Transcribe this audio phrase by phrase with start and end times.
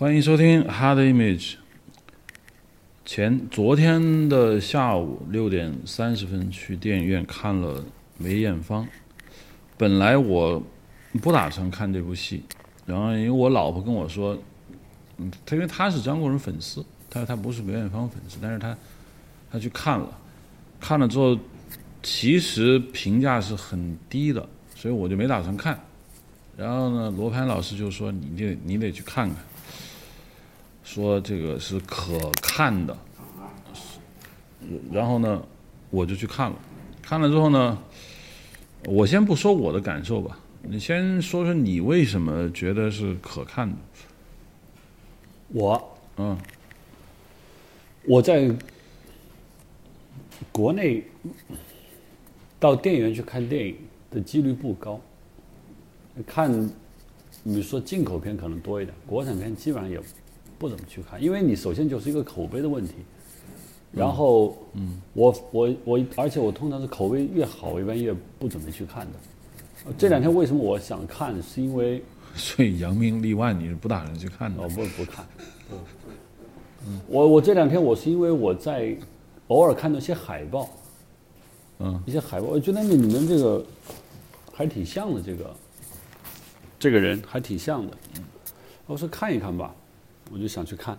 [0.00, 1.52] 欢迎收听《Hard Image》。
[3.04, 7.84] 前昨天的下午六点三十分去电影院看了
[8.16, 8.88] 梅艳芳。
[9.76, 10.62] 本来我
[11.20, 12.42] 不打算看这部戏，
[12.86, 14.38] 然后因为我老婆跟我说，
[15.18, 18.74] 嗯，她因为她是张国荣粉丝，她她不是梅艳芳粉丝，但是她
[19.52, 20.08] 她去看了，
[20.80, 21.38] 看了之后
[22.02, 25.78] 其实评价是很低的，所以我就没打算看。
[26.56, 29.36] 然后呢，罗盘老师就说你得你得去看看，
[30.92, 32.98] 说这个是可看的。
[34.90, 35.40] 然后呢，
[35.88, 36.56] 我就去看了，
[37.00, 37.78] 看了之后呢，
[38.86, 43.76] 我先不说我的感受吧，你先说说你为什么觉得是可看的？
[45.50, 46.36] 我嗯
[48.04, 48.52] 我在
[50.50, 51.04] 国内
[52.58, 53.76] 到电影院去看电影
[54.10, 55.00] 的几率不高，
[56.26, 56.68] 看
[57.44, 60.00] 你说进口片可能多一点，国产片基本上也
[60.60, 62.92] 不怎么去看，因为你首先就是一个口碑的问题，
[63.90, 69.12] 然后嗯，我我我，而且我通常是口碑越好，我一般越不怎么去看的。
[69.86, 72.02] 呃这两天为什么我想看，是因为
[72.36, 74.62] 所以扬名立万你是不打算去看的。
[74.62, 74.68] 我？
[74.68, 75.24] 不不看。
[77.08, 78.94] 我我这两天我是因为我在
[79.48, 80.68] 偶尔看到一些海报，
[81.78, 83.64] 嗯，一些海报，我觉得你们这个
[84.52, 85.50] 还挺像的，这个。
[86.78, 87.22] 这个人。
[87.26, 87.96] 还挺像的。
[88.86, 89.74] 我说看一看吧，
[90.32, 90.96] 我就想去看。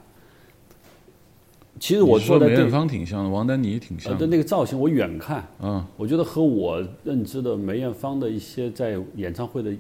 [1.80, 9.74] 其实我你说梅艳芳挺像的，王丹妮挺像的像的，那个造型，我远看，嗯我觉得和我认知的梅艳芳的一些在演唱会的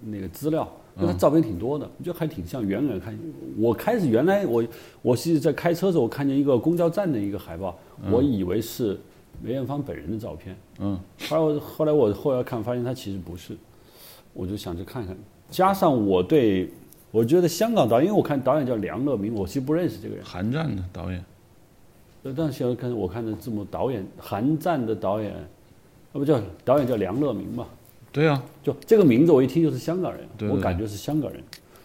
[0.00, 2.66] 那个资料，因为她照片挺多的，我觉得还挺像。
[2.66, 3.18] 远远看，
[3.56, 4.64] 我开始原来我
[5.00, 7.78] 我是在开车的时候，我看见一个公交站的一个海报，
[8.10, 8.98] 我以为是
[9.40, 10.54] 梅艳芳本人的照片。
[10.80, 10.98] 嗯
[11.30, 13.56] 后来我后来我后来看发现她其实不是，
[14.34, 15.16] 我就想去看看。
[15.48, 16.68] 加上我对，
[17.12, 20.24] 我觉得香港导演，因为我看导演叫梁乐明，我其实不认识这个人。
[20.24, 21.24] 韩战的导演，
[22.24, 25.32] 呃，但是现在看我看的字幕，导演韩战的导演，
[26.12, 27.66] 那不叫导演叫梁乐明嘛，
[28.10, 30.56] 对啊，就这个名字我一听就是香港人，对对对。
[30.56, 31.40] 我感觉是香港人。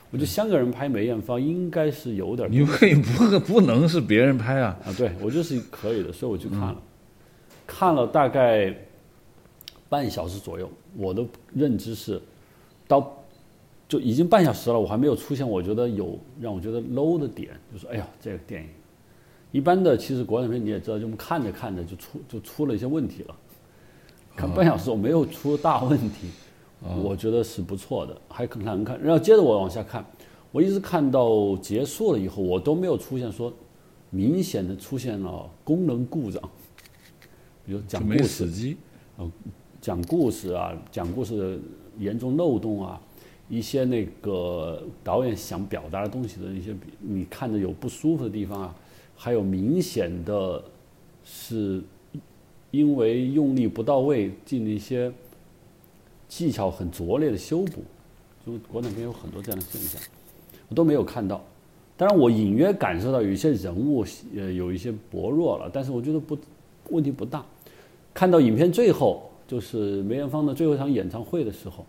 [0.10, 6.82] 我觉得香港人拍梅艳芳应该是有点因为不 不能是别人拍啊，啊，对我就是可以的，所以我去看了，嗯。
[7.68, 8.74] 看了大概
[9.90, 10.70] 半小时左右。
[10.96, 11.24] 我的
[11.54, 12.22] 认知是，
[12.88, 13.22] 到
[13.88, 18.70] 就已经半小时了，我还没有出现我觉得有让我觉得 low 的点，就是哎呀这个电影，
[19.52, 23.36] 一般的其实国产片你也知道，就看着看着就出就出了一些问题了。
[24.36, 26.30] 看半小时我没有出大问题，
[27.02, 29.02] 我觉得是不错的，还可看看。
[29.02, 30.06] 然后接着我往下看，
[30.52, 33.52] 我一直看到结束了以后，我都没有出现说
[34.10, 36.42] 明显的出现了功能故障，
[37.66, 38.24] 比如讲故事。
[38.26, 38.78] 死机，
[39.82, 41.60] 讲故事啊，讲故事的
[41.98, 43.02] 严重漏洞啊，
[43.50, 48.76] 一些那个导演想表达的东西的一些你看着有不舒服的地方啊，
[49.16, 50.62] 还有明显的
[51.24, 51.82] 是
[52.72, 55.12] 因为用力不到位，进了一些
[56.28, 57.84] 技巧很拙劣的修补，
[58.46, 60.02] 就国产片有很多这样的现象，
[60.68, 61.42] 我都没有看到。
[61.96, 66.38] 当然，我隐约感受到有一些人物呃有一些薄弱了，但是我觉得不
[66.90, 67.44] 问题不大。
[68.14, 71.86] 看到影片最后，就是梅艳芳的最后一场演唱会的时候，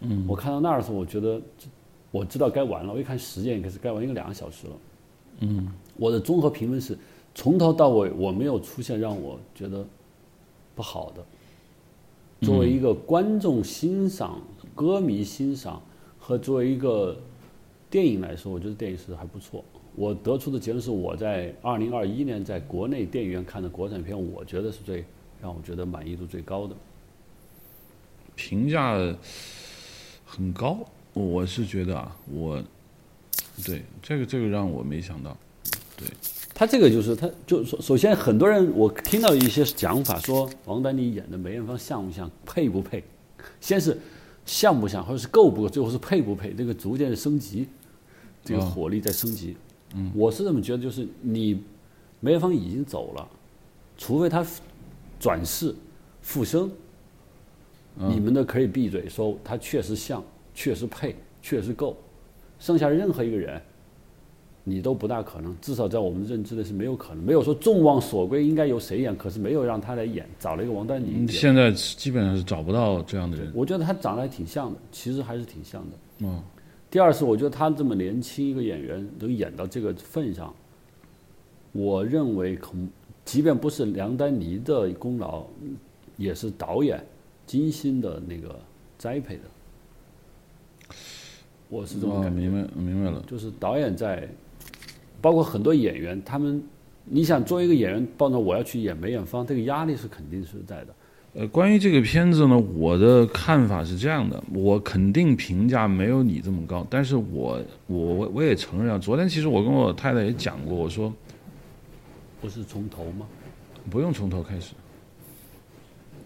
[0.00, 1.68] 嗯，我看到那儿的时候，我觉得这
[2.10, 2.92] 我知道该完了。
[2.92, 4.72] 我一看时间，应该是该完，应该两个小时了。
[5.40, 6.98] 嗯，我的综合评论是，
[7.34, 9.86] 从头到尾我没有出现让我觉得
[10.74, 11.24] 不好的。
[12.46, 14.40] 作为一个观众欣赏、
[14.74, 15.82] 歌迷欣赏
[16.18, 17.16] 和作为一个
[17.90, 19.62] 电影来说，我觉得电影是还不错。
[19.94, 25.04] 我得出的结论是，我在二零二一年在国内电影院看的国产片，我觉得是最
[25.42, 26.74] 让我觉得满意度最高的。
[28.34, 28.96] 评价
[30.32, 30.78] 很高，
[31.12, 32.62] 我是觉得啊，我
[33.64, 35.36] 对这个这个让我没想到，
[35.96, 36.06] 对，
[36.54, 43.02] 他这个就是他就首首先很多人我听到一些讲法说王丹妮演的梅艳芳像不像配不配，
[43.60, 43.98] 先是
[44.46, 47.66] 像不像或者是够不够，最后是配不配，这个逐渐的升级，
[48.44, 48.66] 这个哦。
[48.66, 49.56] 火力在升级。
[49.96, 51.60] 嗯，我是这么觉得，就是你
[52.20, 53.28] 梅艳芳已经走了，
[53.98, 54.46] 除非她
[55.18, 55.74] 转世
[56.22, 56.70] 复生，
[57.96, 60.22] 你们的可以闭嘴说他确实像，
[60.54, 61.96] 确实配，确实够，
[62.58, 63.60] 剩下任何一个人。
[64.62, 75.96] 你都不大可能，至少在我们认知的是没有可能，没有说众望所归应该由谁演，可是没有让他来演，找了一个王丹妮现在基本上是找不到这样的人，我觉得他长得还挺像的，其实还是挺像的。
[76.18, 76.40] 嗯，
[76.90, 80.54] 第二是，我觉得他这么年轻一个演员能演到这个份上，
[81.72, 82.86] 我认为恐，
[83.24, 85.42] 即便不是梁丹妮的功劳，
[86.18, 87.02] 也是导演
[87.50, 88.60] 精心的那个
[88.96, 90.94] 栽培的。
[91.68, 92.40] 我是这么哦，感觉。
[92.40, 93.20] 明白明白了。
[93.26, 94.28] 就是导演在，
[95.20, 96.62] 包括很多演员，他们，
[97.06, 100.94] 你想作为一个演员，抱着我要去演梅艳芳，这个压力是肯定是在的。
[101.34, 111.12] 呃，关于这个片子呢，我的看法是这样的，我肯定评价没有你这么高，但是我我我我也承认啊，昨天其实我跟我太太也讲过，我说
[112.40, 113.26] 不是从头吗？
[113.90, 114.74] 不用从头开始，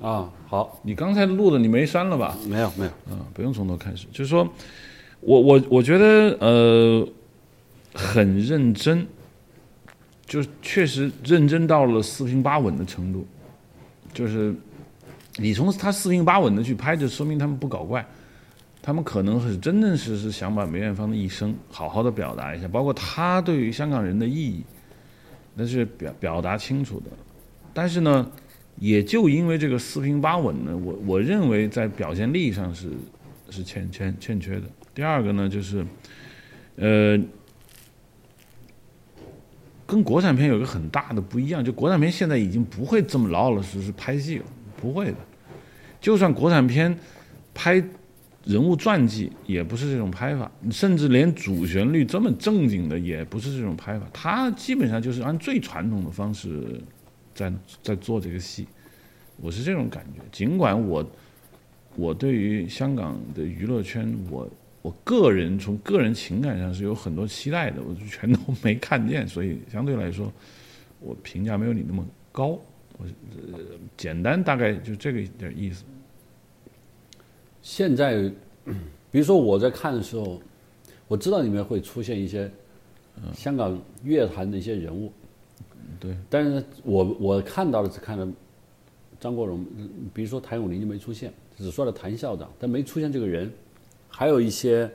[0.00, 2.36] 啊，好，你刚才录的你没删了吧？
[2.46, 4.46] 没有没有，嗯，不用从头开始，就是说，
[5.20, 7.08] 我我我觉得呃
[7.94, 9.06] 很认真，
[10.26, 13.26] 就是确实认真到了四平八稳的程度，
[14.12, 14.54] 就是
[15.36, 18.06] 你从他四平八稳的去拍，就说明他们不搞怪，
[18.82, 24.62] 他们可能是真正是是想把梅艳芳的一生好好的表达一下，包括他对于香港人的意义，
[25.54, 27.06] 那是表表达清楚的，
[27.72, 28.30] 但是呢。
[28.78, 32.90] 也就因为这个四平八稳呢，我我认为在表现力上是
[33.50, 34.62] 是欠欠欠缺的。
[34.94, 35.84] 第二个呢，就是
[36.76, 37.18] 呃，
[39.86, 44.44] 跟国产片有个很大的不一样，就国产片现在已经不会这么老老实实拍戏了，
[44.76, 45.16] 不会的。
[46.00, 46.96] 就算国产片
[47.54, 47.82] 拍
[48.44, 54.06] 人物传记，也不是这种拍法，甚至连主旋律这么正经的也不是这种拍法。
[54.12, 56.80] 它基本上就是按最传统的方式
[57.34, 57.52] 在
[57.82, 58.66] 在做这个戏，
[59.36, 60.20] 我是这种感觉。
[60.30, 61.04] 尽管我
[61.96, 64.48] 我对于香港的娱乐圈，我
[64.82, 70.32] 我个人从个人情感上是有很多期待的，我就全都 没看见，所以相对来说，
[71.00, 72.58] 我评价没有你那么高。
[72.96, 73.04] 我
[73.52, 73.58] 呃
[73.96, 75.84] 简单大概就这个点意思。
[77.60, 78.30] 现在，
[79.10, 80.40] 比如说我在看的时候，
[81.08, 82.48] 我知道里面会出现一些
[83.34, 85.12] 香港乐坛的一些人物，
[86.00, 88.28] 对，但是呢我我看到的只看了
[89.20, 93.50] 张国荣，嗯比如说谭咏麟就没出现，只说了谭校长，但没出现这个人。
[94.08, 94.88] 还有一些，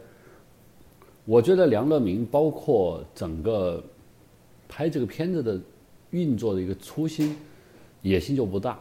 [1.25, 3.83] 我觉得梁乐明包括整个
[4.69, 5.59] 拍这个片子的
[6.11, 7.35] 运作的一个初心，
[8.01, 8.79] 野心就不大。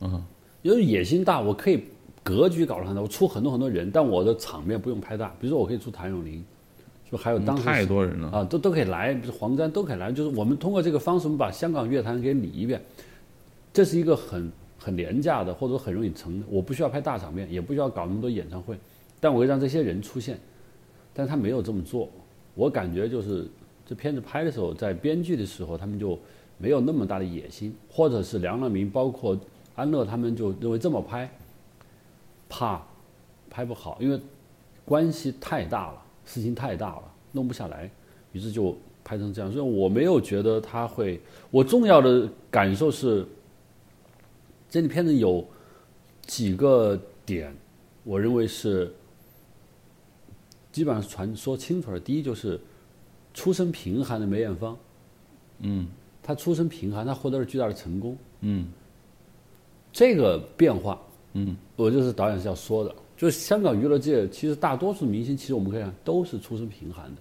[0.00, 0.24] 嗯，
[0.62, 1.84] 因为野心大，我可以
[2.24, 5.28] 格局搞得很大，我出很多很多人，但我的场面不用拍大。
[5.40, 6.44] 比如说，我可以出谭咏麟，
[7.12, 8.30] 是不是还有当时嗯太多人了。
[8.30, 12.80] 啊，都都可以来，黄沾都可以来，就是我们通过这个方式，我们把香港乐坛给理一遍，
[13.70, 16.46] 这是一个很很廉价的，或者很容易成的。
[16.48, 18.78] 我不需要拍大场面，也不需要搞那么多演唱会，
[19.20, 20.38] 但我会让这些人出现，
[21.12, 22.08] 但他没有这么做。
[22.54, 23.46] 我感觉就是
[23.84, 26.18] 这片子拍的时候，在编剧的时候，他们就
[26.56, 29.38] 没有那么大的野心，或者是梁乐明，包括
[29.74, 31.30] 安乐他们就认为这么拍，
[32.48, 32.82] 怕
[33.50, 34.18] 拍不好，因为
[34.84, 37.02] 关系太大了，事情太大了，
[37.32, 37.90] 弄不下来，
[38.32, 39.52] 于是就拍成这样。
[39.52, 41.20] 所以我没有觉得他会，
[41.50, 43.26] 我重要的感受是，
[44.68, 45.44] 这里片子有
[46.22, 47.54] 几个点，
[48.04, 48.92] 我认为是
[50.70, 51.98] 基本上是传说清楚了。
[51.98, 52.60] 第一就是
[53.34, 54.76] 出身贫寒的梅艳芳，
[55.58, 55.88] 嗯
[56.22, 58.68] 她出身贫寒，她获得了巨大的成功，嗯
[59.92, 60.98] 这个变化，
[61.34, 67.20] 嗯，我就是导演是要说的，就是香港娱乐界其实大多数明星，其实我们可以看都是出身贫寒的，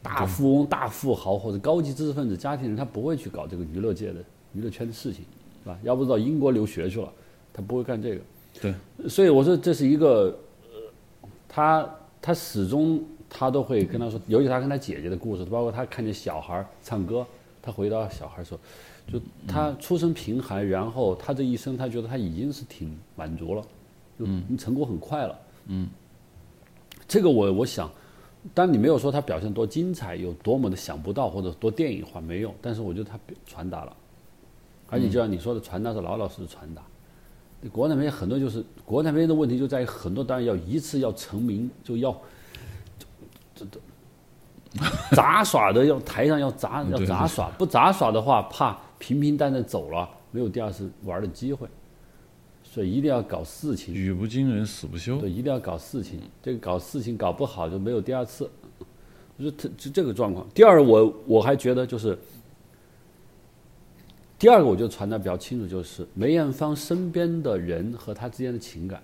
[0.00, 5.24] 大富翁、大富豪或者高级知识分子家庭人，他不会去搞这个娱乐界的娱乐圈的事情，
[5.64, 5.76] 是吧？
[5.82, 7.12] 要不到英国留学去了，
[7.52, 8.20] 他不会干这个。
[8.60, 8.72] 对，
[9.08, 10.38] 所以我说这是一个，
[10.72, 11.90] 呃，他
[12.20, 17.26] 他始终他都会跟他说，尤其他跟他姐姐的故事，包括他看见小孩唱歌，
[17.60, 18.56] 他回到小孩说，
[19.12, 23.64] 就他出身贫寒，然后他这一生他觉得他已经是挺满足了，
[24.24, 25.38] 就成果很快了。
[25.66, 25.88] 嗯，
[27.06, 27.90] 这个我我想，
[28.54, 33.96] 当然你没有说他表现多精彩，有多么的想不到或者多电影化没有，但是我觉得他传达了，
[34.88, 36.82] 而且就像你说的，传达是老老实实传达。
[37.70, 42.10] 国产片很多就是国产片的问题就在于很多导演要一次要成名，就要
[43.54, 43.80] 这这
[45.14, 51.68] 杂耍的要台上要杂要杂耍，不杂耍的话怕平平淡淡走了，没有第二次玩的机会，
[52.72, 53.94] 所以一定要搞事情。
[53.94, 55.20] 语不惊人死不休。
[55.20, 56.18] 对，一定要搞事情。
[56.42, 58.48] 这个搞事情搞不好就没有第二次，
[59.36, 60.48] 我觉得这个状况。
[60.54, 62.16] 第二，我我还觉得就是，
[64.38, 69.02] 第二个我觉得传达比较清楚，就是梅艳芳身边的人和她之间的情感。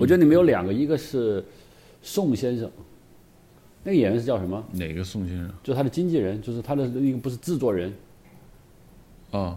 [0.00, 1.44] 我觉得里面有两个，一个是
[2.02, 2.68] 宋先生，
[3.84, 4.60] 那个演员是叫什么？
[4.72, 5.48] 哪个宋先生？
[5.62, 7.94] 就是他的经纪人，就是他的那个不是制作人，
[9.30, 9.56] 哦，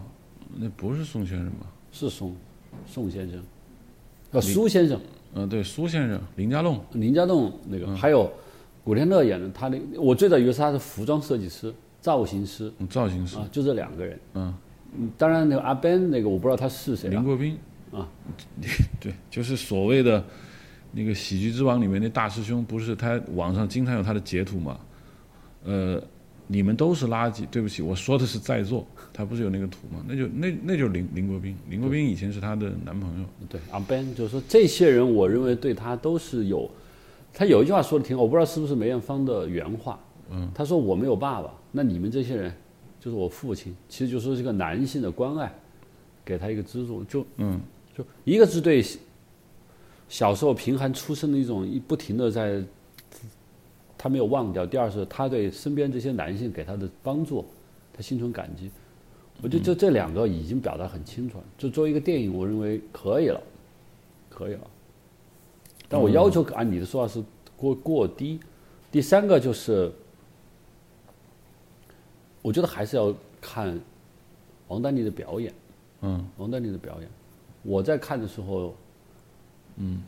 [0.54, 1.66] 那不是宋先生吧？
[1.90, 2.32] 是宋
[2.86, 3.40] 宋先生，
[4.32, 5.00] 呃，苏先生。
[5.34, 6.80] 嗯、对，苏先生，林家栋。
[6.92, 8.30] 林家栋那个，还有
[8.82, 14.18] 古天乐演的他那，我最早以为是他是服装设计师、造型师嗯造型师，啊，就这两个人。
[14.34, 14.54] 嗯，
[14.98, 17.56] 嗯当然那个阿 Ben 那个我不知道他是谁啊，林国斌
[17.92, 18.08] 啊，
[19.00, 20.24] 对，就是所谓的
[20.92, 24.80] 那个《喜剧之王》里面那大师兄，不是他网上经常有他的截图嘛？
[25.62, 26.02] 呃，
[26.52, 30.04] 你们都是垃圾，对不起，我说的是在座，他不是有那个图吗？
[30.08, 33.26] 那就那那就是林林国斌，林国斌以前是他的男朋友。
[33.48, 36.68] 对，阿 Ben 就是说这些人，我认为对他都是有，
[37.32, 39.96] 他有一句话说的挺好，我不知道是不是梅艳芳的原话。
[40.28, 42.52] 嗯，他说我没有爸爸，那你们这些人
[42.98, 45.52] 就是我父亲，其实就是这个男性的关爱，
[46.24, 47.60] 给他一个资助，就嗯，
[47.96, 48.84] 就一个是对
[50.08, 52.60] 小时候贫寒出身的一种一不停的在，
[54.02, 57.44] 他没有忘掉；第二是他对身边这些男性给他的帮助，
[57.92, 58.70] 他心存感激。
[59.42, 61.44] 我觉得就这两个已经表达很清楚了。
[61.58, 63.38] 就作为一个电影，我认为可以了，
[64.30, 64.66] 可以了。
[65.86, 67.22] 但我要求按你的说法是
[67.58, 68.40] 过过低。
[68.90, 69.92] 第三个就是，
[72.40, 73.78] 我觉得还是要看
[74.68, 75.52] 王丹妮的表演。
[76.00, 77.10] 嗯，王丹妮的表演，
[77.62, 78.74] 我在看的时候，
[79.76, 80.02] 嗯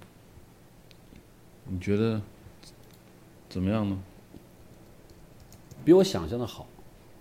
[1.66, 2.18] 你觉得
[3.52, 3.98] 怎么样呢？
[5.84, 6.66] 比我想象的好。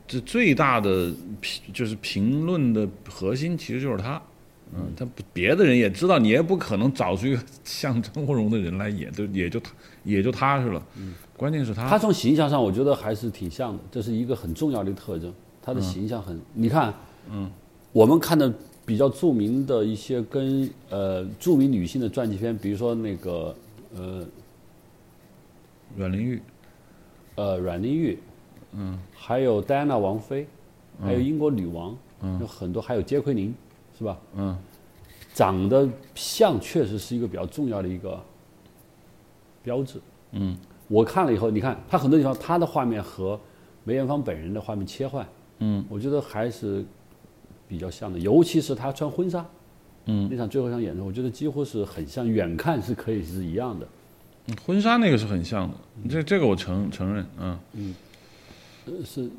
[0.07, 1.11] 这最大的
[1.41, 4.21] 评就是评论的核心，其实就是他。
[4.73, 9.73] 嗯，他别的人也知道，你也不可能找出一个像张国荣的人来演，就也就他
[10.05, 10.81] 也就他是了。
[10.95, 11.89] 嗯，关键是他。
[11.89, 15.33] 他从形象上，我觉得还是挺像的，这是一个很重要的特征。
[15.61, 16.93] 他的形象很，你看，
[17.29, 17.51] 嗯，
[17.91, 18.53] 我们看的
[18.85, 23.53] 比较著名的一些跟呃著名女性的传记片，比如说那个
[23.93, 24.25] 呃
[25.95, 26.41] 阮玲玉，
[27.35, 28.17] 呃阮玲玉，
[28.73, 30.47] 嗯，还有戴安娜王妃，
[31.01, 33.53] 还有英国女王，嗯，有很多，还有杰奎琳，
[33.97, 34.17] 是吧？
[34.35, 34.57] 嗯，
[35.33, 38.19] 长得像确实是一个比较重要的一个
[39.63, 39.99] 标志。
[40.31, 40.57] 嗯，
[40.87, 43.39] 我看了以后，你看他很多地方，他的画面和
[43.83, 45.27] 梅艳芳本人的画面切换，
[45.59, 46.85] 嗯，我觉得还是
[47.67, 49.45] 比较像的，尤其是他穿婚纱，
[50.05, 53.87] 嗯，那场最后一场演出，我觉得几乎是很像，远看是可以是一样的。
[54.47, 55.75] 嗯婚纱那个是很像的，
[56.09, 57.25] 这这个我承承认。
[57.39, 57.59] 嗯。
[57.75, 57.95] 嗯
[59.05, 59.29] 是，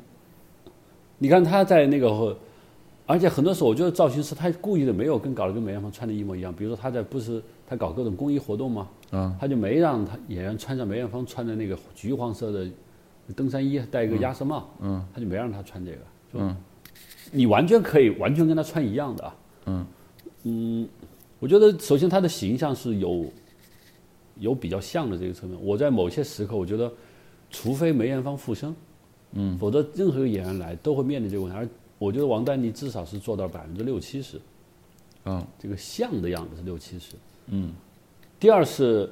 [1.17, 2.37] 你看他在那个，
[3.05, 8.87] 而且很多时候我觉得造型师他故意的没有跟搞得跟梅艳芳穿的一模一样，比如说他在不是他搞各种公益活动吗？
[9.11, 12.67] 啊，他就没让他演员穿上梅艳芳穿的那个橘黄色的
[13.35, 15.97] 登山衣，戴一个鸭舌帽，嗯，他就没让他穿这个，
[16.33, 16.55] 就嗯。
[17.31, 19.85] 你完全可以完全跟他穿一样的啊，嗯。
[20.43, 20.87] 嗯，
[21.39, 23.25] 我觉得首先他的形象是有
[24.39, 26.91] 有比较像的这个侧面，我在某些时刻我觉得，
[27.49, 28.75] 除非梅艳芳复生，
[29.33, 31.67] 嗯，否则任何一个演员来都会面临这个问题，而
[31.99, 34.41] 我觉得王丹妮至少是做到百分之六七十，
[35.25, 37.15] 嗯，这个像的样子是六七十。
[37.47, 37.73] 嗯
[38.39, 39.09] 第二是，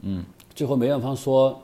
[0.00, 1.62] 嗯，最后梅艳芳说，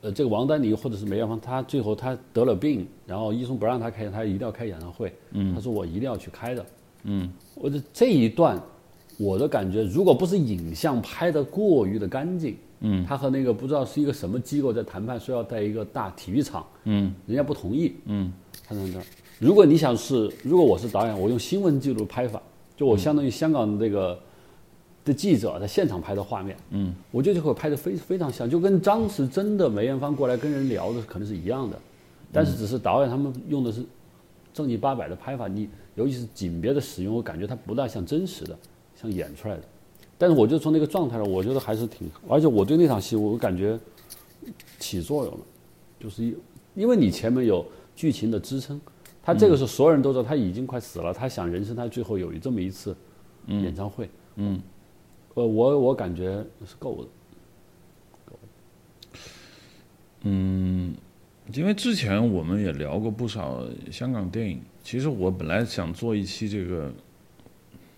[0.00, 5.12] 呃，这个王丹妮或者是梅艳芳，她最后她得了病，然后医生不让她开，她一定要开演唱会。
[5.30, 6.66] 嗯，她说我一定要去开的。
[7.04, 8.60] 嗯我的这一段，
[9.20, 17.14] 我的感觉，如果不是影像拍的过于的干净，嗯，他和那个不知道是一个什么机构在谈判，说要在一个大体育场，嗯。
[17.26, 18.32] 人家不同意，嗯。
[18.66, 19.04] 他在那儿。
[19.38, 22.40] 如果你想是，如果我是导演，我用新闻记录拍法，
[22.74, 24.18] 就我相当于香港的这个
[25.04, 31.78] 的记者在现场拍的画面，嗯，我觉得就会拍的非非常像，就跟当时真的梅艳芳过来跟人聊的可能是一样的，
[32.32, 33.84] 但是只是导演他们用的是
[34.54, 38.58] 正经八百的拍法，你尤其是景别的使用，我感觉它不大像真实的，
[39.00, 39.62] 像演出来的。
[40.18, 43.78] 但是我就从那个状态上，我觉得还是挺，而且我对那场戏，我感觉
[44.78, 45.40] 起作用了，
[45.98, 46.36] 就是因
[46.74, 47.64] 因为你前面有
[47.96, 48.80] 剧情的支撑，
[49.22, 52.94] 他这个时候所有人都知道他已经快死了，他想人生他最后有这么一次
[53.46, 54.60] 演唱会，嗯
[55.34, 57.08] 呃，我我感觉是够的。
[60.22, 60.94] 嗯，
[61.54, 66.92] 因为之前我们也聊过不少香港电影，其实我本来想做一期这个，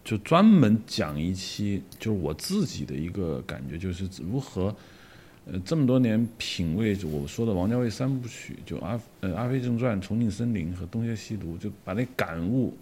[0.04, 4.74] 就专门讲一期，就是我自己的一个感觉，就是如何。
[5.44, 12.72] 呃，这么多年品味我说的王家卫三部曲，就阿呃《阿飞正传》《重庆森林》和《东邪西毒》，就把那感悟，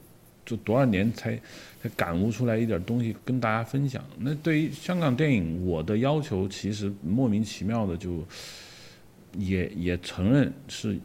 [0.44, 1.40] 就多少年才
[1.82, 4.04] 才感悟出来一点东西跟大家分享。
[4.18, 8.22] 那对于香港电影，我的要求其实莫名其妙的就
[9.38, 10.98] 也也承认是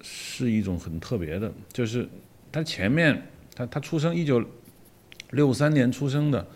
[0.00, 2.08] 是一种很特别的，就是
[2.52, 3.20] 他前面
[3.52, 4.40] 他他出生一九
[5.30, 6.46] 六三年出生的。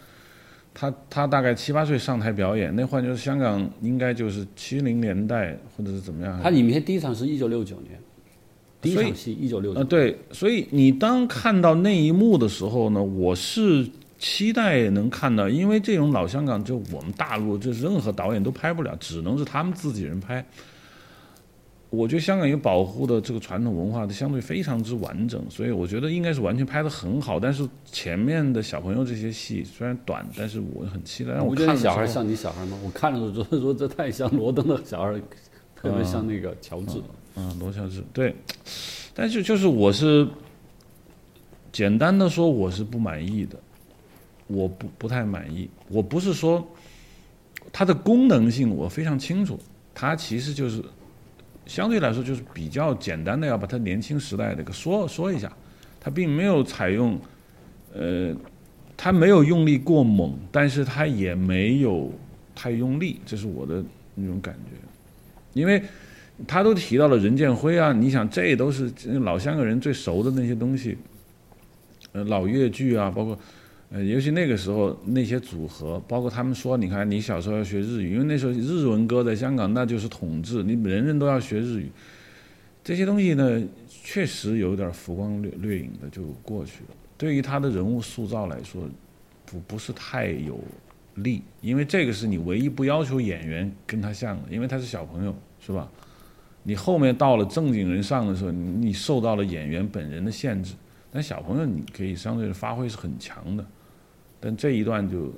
[0.72, 6.40] 他他大概七八岁上台表演，那换就是香港应该就是七零年代或者是怎么样？
[6.40, 7.98] 他里面第一场是一九六九年，
[8.80, 13.84] 第一场戏一九六呃，九，对，所以你当看到那一幕的时候呢，我是
[14.16, 20.42] 期待能看到，因为这种老香港，就我们大陆，就是任何导演都拍不了，只能是他们自己人拍。
[21.90, 27.40] 我觉得香港有保护的这个传统文化，的相对非常之完整，所以我觉得应该是完全拍的很好。
[27.40, 31.40] 但是前面的小朋友这些戏虽然短，但是我很期待。
[31.40, 32.78] 我觉得小孩像你小孩吗？
[32.84, 35.20] 我看的时候觉得说 这太像罗登的小孩，
[35.74, 37.02] 特别像那个乔治。
[37.34, 38.34] 嗯，罗乔治对，
[39.14, 40.28] 但是就是我是
[41.72, 43.58] 简单的说，我是不满意的，
[44.46, 45.68] 我不不太满意。
[45.88, 46.64] 我不是说
[47.72, 49.58] 它的功能性我非常清楚，
[49.92, 50.82] 它其实就是
[51.70, 55.52] 相对来说就是比较简单的要把他年轻时代的个说说一下，
[56.00, 57.16] 他并没有采用
[57.94, 58.34] 呃，
[58.96, 62.12] 他没有用力过猛，但是他也没有
[62.56, 63.84] 太用力，这是我的
[64.16, 64.76] 那种感觉，
[65.52, 65.80] 因为。
[66.48, 70.96] 他都提到了任剑辉啊，你想这都是老香港人最熟的那些东西，
[72.12, 73.38] 呃，老粤剧啊，包括，
[73.92, 81.90] 呃，尤其那个时候那些组合，包括他们说，你看你小时候要学日语，因为那时候日文歌在香港那就是统治，你人人都要学日语，
[82.84, 86.90] 这些东西呢，确实有点浮光掠掠影的就过去了。
[87.18, 88.88] 对于他的人物塑造来说，
[89.44, 90.58] 不不是太有
[91.16, 95.90] 利，因为这个是你唯一不要求演员跟他像的，因为他是小朋友，是吧？
[96.62, 100.74] 你后面到了正经人上的时候，你受到了演员本人的限制，
[101.10, 103.66] 但小朋友你可以相对的发挥是很强的，
[104.40, 105.32] 但这一段就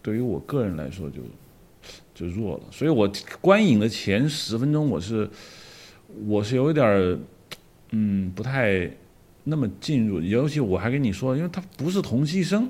[0.00, 1.20] 对于我个人来说就
[2.14, 5.28] 就弱了，所以我观影的前十分钟我是
[6.26, 7.18] 我是有一点儿
[7.90, 8.88] 嗯不太
[9.44, 12.68] 那么进入，尤其我还跟你说，因为他不是同期声。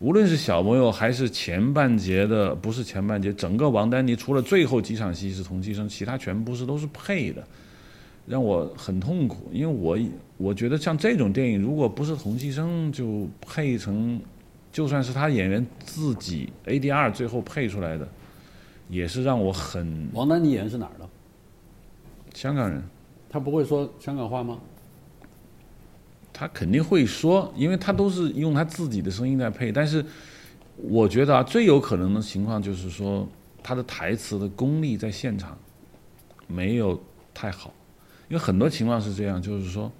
[0.00, 7.46] 无论是小朋友还是前半节的，不是前半节，整个王丹妮除了最后几场戏是同期声，其他全部是都是配的，
[8.26, 9.50] 让我很痛苦。
[9.52, 9.98] 因为我
[10.38, 14.18] 我觉得像这种电影，如果不是同期声，就配成，
[14.72, 18.08] 就算是他演员自己 ADR 最后配出来的，
[18.88, 20.08] 也是让我很。
[20.12, 21.08] 王丹妮演是哪儿的？
[22.34, 22.82] 香港人。
[23.28, 24.58] 他不会说香港话吗？
[26.32, 29.70] 他肯定会说，因为他都是用他自己的声音在配。
[29.70, 30.04] 但是，
[30.76, 33.28] 我觉得啊，最有可能的情况就是说，
[33.62, 35.56] 他的台词的功力在现场
[36.46, 37.00] 没有
[37.34, 37.72] 太好。
[38.28, 39.90] 因为很多情况是这样，就是说，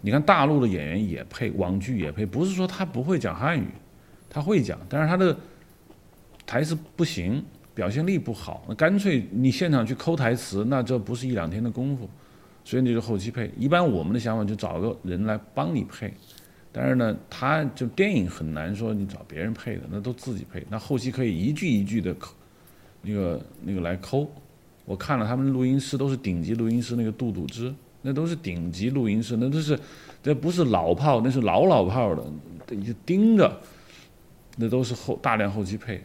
[0.00, 3.66] 你看大陆的演员也配，网剧也配，不是说他不会讲汉语，
[4.32, 5.36] 他会讲，但是他的
[6.46, 12.08] 台词不行，表现力不好，那干脆你现场去抠台词，那这不是一两天的功夫。
[12.64, 16.14] 所以你就后期配，一般我们的想法就找个人来帮你配，
[16.70, 20.64] 但是呢，他就电影很难说你找别人配的，那都自己配。
[20.70, 22.32] 那后期可以一句一句的抠，
[23.02, 24.30] 那个那个来抠。
[24.84, 29.76] 我看了他们录音师都是顶级录音师，那个杜笃之，那都是顶级录音师，那都是，
[30.22, 32.24] 这不是老炮，那是老老炮的，
[32.68, 33.60] 就盯着，
[34.56, 36.00] 那都是后大量后期配。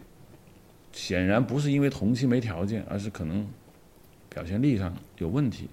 [0.93, 3.47] 显然不是因为同期没条件，而是可能
[4.29, 5.67] 表现力上有问题。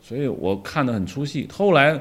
[0.00, 1.46] 所以我看得很出戏。
[1.52, 2.00] 后来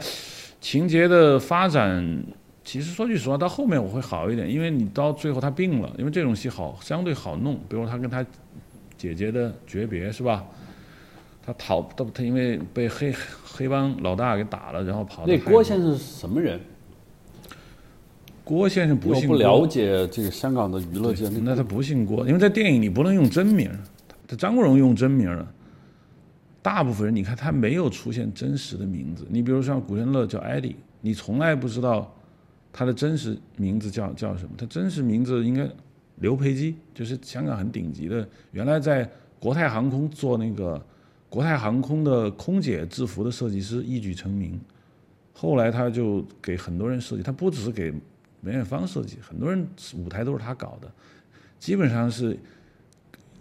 [0.61, 2.23] 情节的发展，
[2.63, 7.55] 其实说句实话，到后面我会好一点，因为你到最后他病了，因为这种戏好相对好弄。
[7.67, 8.25] 比如他跟他
[8.97, 10.45] 姐姐的诀别是吧？
[11.45, 15.25] 他逃，他他因为被黑黑帮老大给打了，然后跑。
[15.25, 16.59] 那郭先生是什么人？
[18.47, 19.35] 郭先生不姓郭。
[19.35, 21.27] 不了解这个香港的娱乐界。
[21.43, 23.69] 那他不姓郭，因为在电影里不能用真名，
[24.25, 25.45] 他张国荣用真名了。
[26.61, 29.27] 大部分人，你看他没有出现真实的名字。
[29.29, 32.09] 你比如像古天乐叫艾迪，你从来不知道
[32.71, 34.51] 他的真实名字叫叫什么。
[34.57, 35.67] 他真实名字应该
[36.19, 40.81] 刘培基，就是香港很顶级的，原来在国泰航空做那个
[41.29, 44.57] 国泰航空的空姐制服的设计师，一举成名。
[45.33, 47.93] 后来他就给很多人设计，他不只是给
[48.47, 50.91] 梅艳芳设计，很多人舞台都是他搞的，
[51.59, 52.37] 基本上是。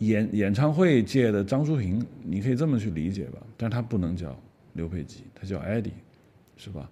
[0.00, 4.38] 演演唱会界的张淑萍，你可以这么去理解吧，但是他不能叫
[4.74, 5.90] 刘培基，他叫艾迪，
[6.58, 6.86] 是吧？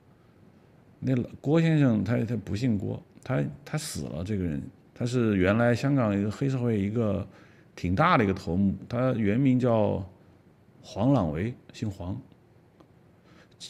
[1.00, 4.62] 那郭先生他他不姓郭，他他死了，这个人
[4.94, 7.28] 他是原来香港一个黑社会一个
[7.76, 10.02] 挺大的一个头目，他原名叫
[10.80, 12.18] 黄朗维，姓黄。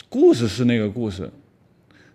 [0.09, 1.29] 故事是那个故事。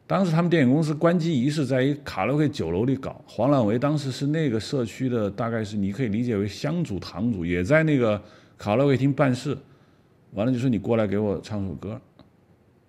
[0.10, 8.20] 当时他们电影公司关机仪式在一卡拉 OK 酒楼里搞，黄朗维当时是那个社区的，大概是你可以理解为乡主堂主，也在那个
[8.58, 9.56] 卡拉 OK 厅办事。
[10.32, 12.02] 完了就说你过来给我唱首歌，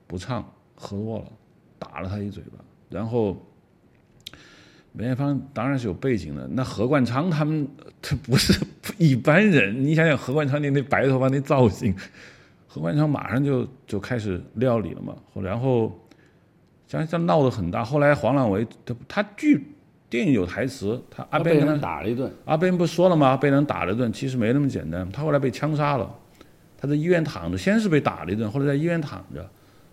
[0.07, 0.43] 不唱
[0.75, 1.25] 喝多了，
[1.79, 2.65] 打了他一嘴巴。
[2.89, 3.37] 然后
[4.93, 7.69] 梅艳芳当然是有背景的，那何冠昌他们
[8.01, 8.59] 他不是
[8.97, 11.95] 一般人，你想想何冠昌那那白头发那造型，
[12.67, 15.95] 何冠昌马上就就开始料理了嘛，然后。
[16.91, 19.65] 像像闹得很大，后来黄朗维他他剧
[20.09, 23.37] 电影有台词，他阿贝跟他打了一顿，阿边不说了吗？
[23.37, 26.13] 被人打了一顿，其实没那么简单，他后来被枪杀了，
[26.77, 29.39] 他在医院躺着，先是被打了一顿，后来在医院躺着，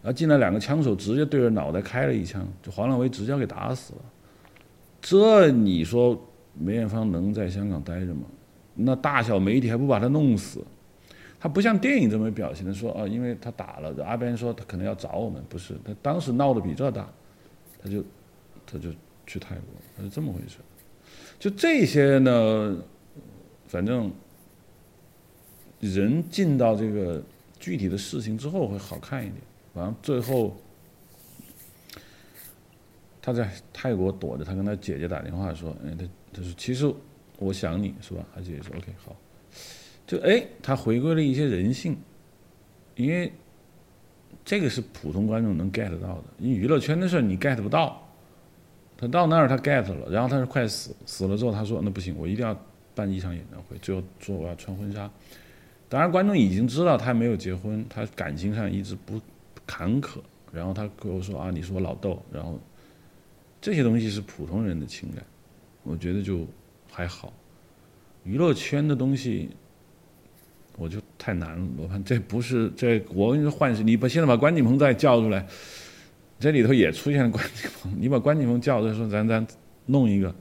[0.01, 3.99] 然后进来两个枪手，直接对着脑袋开了一枪，就黄朗维直接给打死了。
[4.99, 6.19] 这你说
[6.55, 8.21] 梅艳芳能在香港待着吗？
[8.73, 10.63] 那大小媒体还不把他弄死？
[11.39, 17.07] 他不像电影这么表现的说啊，因为他打了，阿边说他可能要找我们，不是，他当时闹得比这大，
[17.81, 18.03] 他就
[18.65, 18.89] 他就
[19.27, 19.63] 去泰国，
[19.95, 20.57] 他是这么回事。
[21.37, 22.77] 就这些呢，
[23.67, 24.11] 反正
[25.79, 27.21] 人进到这个
[27.59, 29.39] 具体的事情之后会好看一点。
[29.73, 30.57] 完了最后
[33.21, 36.91] 他在泰国躲着，他跟他姐姐打电话说：“哎，他他说其实
[37.37, 39.15] 我想你是吧？”他姐姐说：“OK，好。”
[40.07, 41.95] 就哎，他回归了一些人性，
[42.95, 43.31] 因为
[44.43, 46.23] 这个是普通观众能 get 到的。
[46.39, 48.01] 因为娱乐圈的事你 get 不到。
[48.99, 52.59] 他到那儿他 get 了，然后他是快死，死了之后他说：“那不行，我一定要
[52.95, 55.07] 办一场演唱会。”最后说我要穿婚纱。
[55.87, 59.21] 当然观众已经知道他没有结婚，他感情上一直不
[59.67, 60.17] 坎坷。
[60.51, 62.59] 然后他跟我说：“啊，你是我老豆。”然后
[63.61, 65.23] 这些东西是普通人的情感，
[65.83, 66.47] 我觉得就
[66.91, 67.31] 还好。
[68.23, 69.49] 娱乐圈的东西
[70.77, 71.67] 我就太难了。
[71.77, 75.45] 罗盘，这不是这我跟你说换是，你把现在把关锦鹏再叫出来。
[76.39, 79.45] 这里头也出现了关锦鹏，你把关锦鹏叫出来，说咱咱
[79.85, 80.33] 弄一个。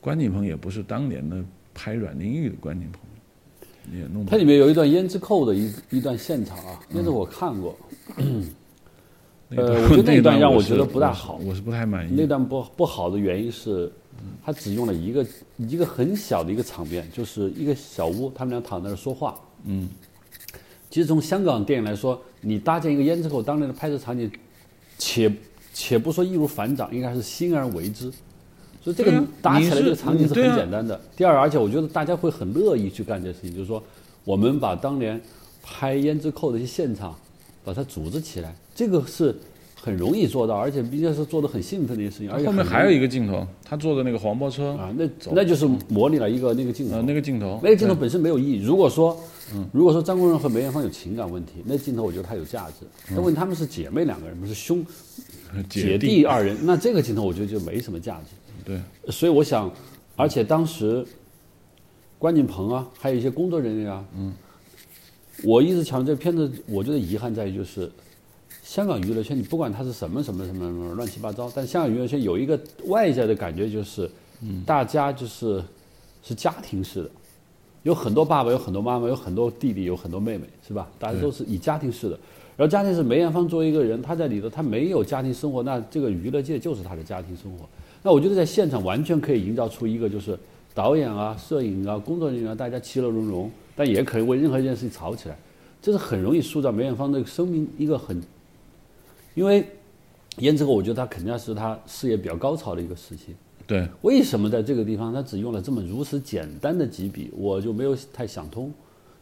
[0.00, 1.36] 关锦鹏也不是当年的
[1.74, 3.00] 拍阮玲玉的关锦鹏，
[3.92, 4.24] 也弄。
[4.24, 7.76] 它里面有一段胭脂扣的一一段现场啊，那是我看过。
[9.50, 12.14] 呃，我觉得那段让我觉得不大好，我是不太满意。
[12.16, 13.92] 那段不不好的原因是，
[14.44, 15.26] 他只用了一个
[15.56, 19.38] 一个很小的一个场面，就是一个小屋，他们俩躺在那儿说话。
[19.64, 19.88] 嗯。
[20.90, 24.30] 其实从香港电影来说，你搭建一个胭脂扣，当年的拍摄场景。
[24.98, 25.30] 且
[25.74, 28.10] 且不说易如反掌，应该是欣而为之，
[28.82, 30.98] 所以这个搭起来这个场景是很简单的。
[31.14, 33.82] 第二，而且我觉得大家会很乐意去干这事情，就是说，
[34.24, 35.20] 我们把当年
[35.62, 37.14] 拍《胭脂扣》的一些现场，
[37.62, 39.36] 把它组织起来，这个是
[39.86, 42.28] 很容易做到，而且毕竟是做的很兴奋的一个事情。
[42.28, 48.60] 而且后面还有一个镜头，他坐的那个黄包车啊，那那就是模拟了一个那个镜头，那个镜头，那个镜头本身没有意义。
[48.64, 49.16] 如果说，
[49.70, 52.84] 如果说张国荣和梅艳芳有情感问题，那镜头我觉得它有价值。
[53.10, 54.84] 但问他们是姐妹两个人，不是兄
[55.70, 58.34] 姐弟二人，那这个镜头我觉得就没什么价值。
[58.64, 58.80] 对，
[59.12, 59.70] 所以我想，
[60.16, 61.06] 而且当时
[62.18, 64.34] 关锦鹏啊，还有一些工作人员啊，嗯，
[65.44, 67.88] 我一直强调这片子，我觉得遗憾在于就是
[68.66, 74.10] 香港娱乐圈，你不管它是什么什么什么什么乱七八糟，但香港娱乐圈有一个外在的感觉就是，
[74.66, 75.62] 大家就是
[76.20, 77.10] 是家庭式的。
[77.84, 80.90] 有很多爸爸，有很多妈妈，有很多弟弟，有很多妹妹，是吧？
[80.98, 82.18] 大家都是以家庭式的。
[82.56, 87.64] 然后家庭是梅艳芳作为一个人，她在里头，她没有家庭生活，那这个娱乐界就是她的家庭生活。
[88.02, 90.36] 那我觉得在现场完全可以营造出一个，就是
[90.74, 95.38] 导演啊、摄影啊、工作人员啊，大家其乐融融，但也可以为任何一件事情吵起来。
[95.80, 98.20] 这是很容易塑造梅艳芳的生命一个很，
[99.36, 99.64] 因为
[100.38, 103.36] 胭脂扣，我觉得他肯定是他事业比较高潮的一个时期。
[103.66, 108.72] 对，为什么在这个地方他只用了这么如此简单的几笔，我就没有太想通。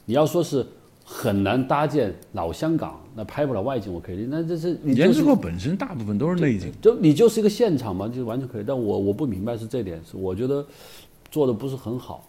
[0.04, 0.64] 你要说是
[1.04, 8.64] 很难搭建老香港，那拍不了外景我可以，那这是胭脂扣本身大部分都是内景，就你就是一个现场嘛，就完全可以。
[8.66, 10.64] 但我我不明白是这点，是我觉得
[11.30, 12.28] 做的不是很好。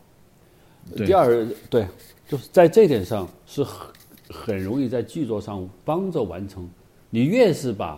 [0.95, 1.85] 第二，对，
[2.27, 3.87] 就是在这点上是很
[4.29, 6.67] 很容易在剧作上帮着完成。
[7.15, 7.97] 你越是把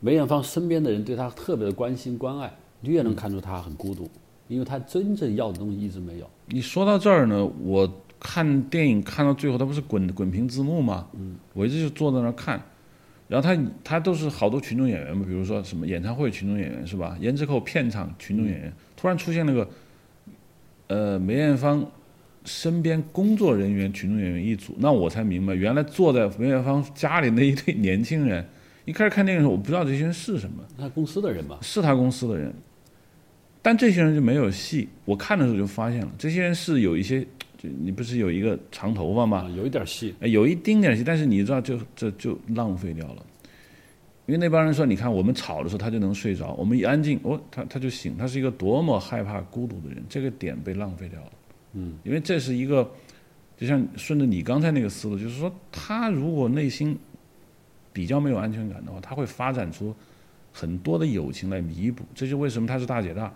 [0.00, 2.50] 梅艳芳身边的人对她特别的关心关爱。
[2.80, 4.08] 你越能看出她很孤独，
[4.48, 6.30] 因为她真正要的东西一直没有。
[6.46, 7.86] 你说到这儿呢，我
[8.18, 11.06] 看电影看到最后，他不是滚滚屏字幕吗？
[11.12, 12.58] 嗯，我一直就坐在那儿看，
[13.28, 17.18] 然后他他都是好多群众演员嘛，比如说什么演唱会群众演员是吧？
[17.20, 19.68] 胭脂扣片场群众演员，突然出现那个，
[20.86, 21.86] 呃，梅艳芳
[22.46, 28.42] 身边工作人员群众演员一组，那我才明白，原来坐在梅艳芳家里那一对年轻人。
[28.86, 30.64] 一开始看电影的时候，我不知道这些人是什么。
[30.78, 31.58] 他公司的人吧？
[31.60, 32.54] 是他公司的人，
[33.60, 34.88] 但这些人就没有戏。
[35.04, 37.20] 我看的时候就发现了，这些人是有一些，
[37.58, 39.52] 就你不是有一个长头发吗？
[39.56, 43.26] 有一点戏，有一丁点戏，但是你知道，就这就浪费掉了。
[44.26, 48.16] 因为那帮人说，你看我们吵的时候他就能睡着，我们一安静，哦，他他就醒。
[48.16, 51.32] 他是一个多么害怕孤独的人，这个点被浪费掉了。
[51.76, 52.90] 嗯，因为这是一个，
[53.56, 56.98] 就像顺着你刚才那个思路，就是说他如果内心。
[57.96, 59.94] 比较没有安全感的话，他会发展出
[60.52, 62.04] 很多的友情来弥补。
[62.14, 63.32] 这就为什么他是大姐大，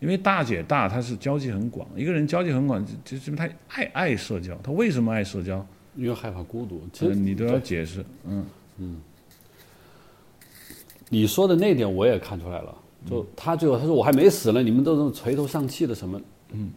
[0.00, 1.88] 因为大姐大他是交际很广。
[1.96, 4.54] 一个人交际很广，就就他爱爱社交。
[4.62, 5.66] 他为什么爱社交？
[5.96, 6.86] 因为害怕孤独。
[6.92, 8.04] 其实你都要解释。
[8.26, 8.44] 嗯
[8.76, 9.00] 嗯。
[11.08, 12.76] 你说的那点我也看出来了。
[13.08, 16.20] 就他最后他说我还没死呢，你们都这么垂头丧气的什么？
[16.50, 16.70] 嗯，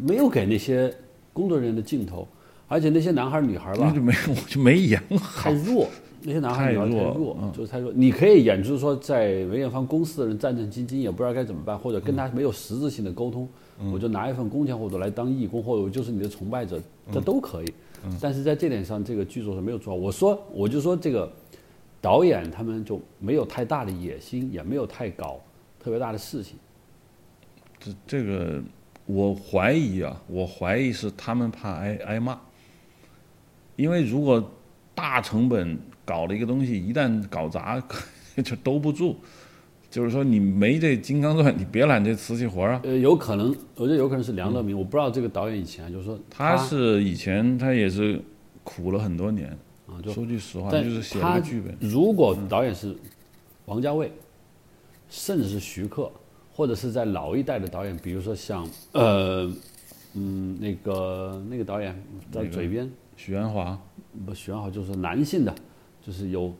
[0.00, 0.94] 没有给那些
[1.32, 2.26] 工作人员的镜头。
[2.66, 5.52] 而且那些男孩女孩吧那就，没我就没演好太。
[5.52, 5.86] 弱，
[6.22, 7.92] 那些男孩女孩太弱太弱，嗯就是太弱。
[7.94, 13.46] 你可以演，就是说在梅艳芳公司的人战战兢兢，也不知道该怎么办，或者跟他没有实质性的沟通，
[13.78, 17.74] 嗯我就拿一份工钱或者来当义工，或者我就是你的崇拜者，嗯这都可以。
[18.20, 19.94] 但是在这点上，这个剧组是没有做好。
[19.94, 21.30] 我说，我就说这个
[22.00, 25.38] 导演他们就没有太大的野心，也没有太搞
[25.78, 26.56] 特别大的事情。
[27.78, 28.62] 这这个
[29.06, 32.38] 我怀疑啊，我怀疑是他们怕挨挨骂，
[33.76, 34.52] 因为如果
[34.94, 37.82] 大成本搞了一个东西，一旦搞砸，
[38.42, 39.16] 就兜不住。
[39.90, 42.80] 就是说，你没这金刚钻，你别揽这瓷器活儿啊。
[42.82, 48.20] 呃，有可能，我觉得有可能是梁乐明，我不知道这个导演以前就是说嗯他是以前他也是
[48.64, 51.76] 苦了很多年，啊，就说句实话，但就是写剧本。
[51.78, 52.96] 如果导演是
[53.66, 54.10] 王家卫，
[55.08, 56.10] 甚至是徐克，
[56.56, 59.52] 或者是在老一代的导演，比如说像呃
[60.14, 63.76] 嗯那个那个导演在嘴边许鞍华，
[64.24, 65.52] 不许鞍华就是男性的，
[66.00, 66.54] 就是有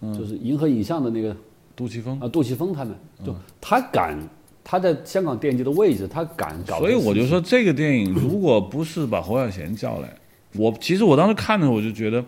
[0.00, 0.12] 嗯。
[0.12, 1.36] 就是银河影像的那个
[1.76, 3.26] 杜琪峰，啊杜琪峰他们，嗯。
[3.26, 4.18] 就他敢
[4.64, 10.12] 他在香港电影界的位置，他敢搞所以我就说，这个电影如果不是把侯孝贤叫来，
[10.56, 12.24] 我其实我当时看的时候，我就觉得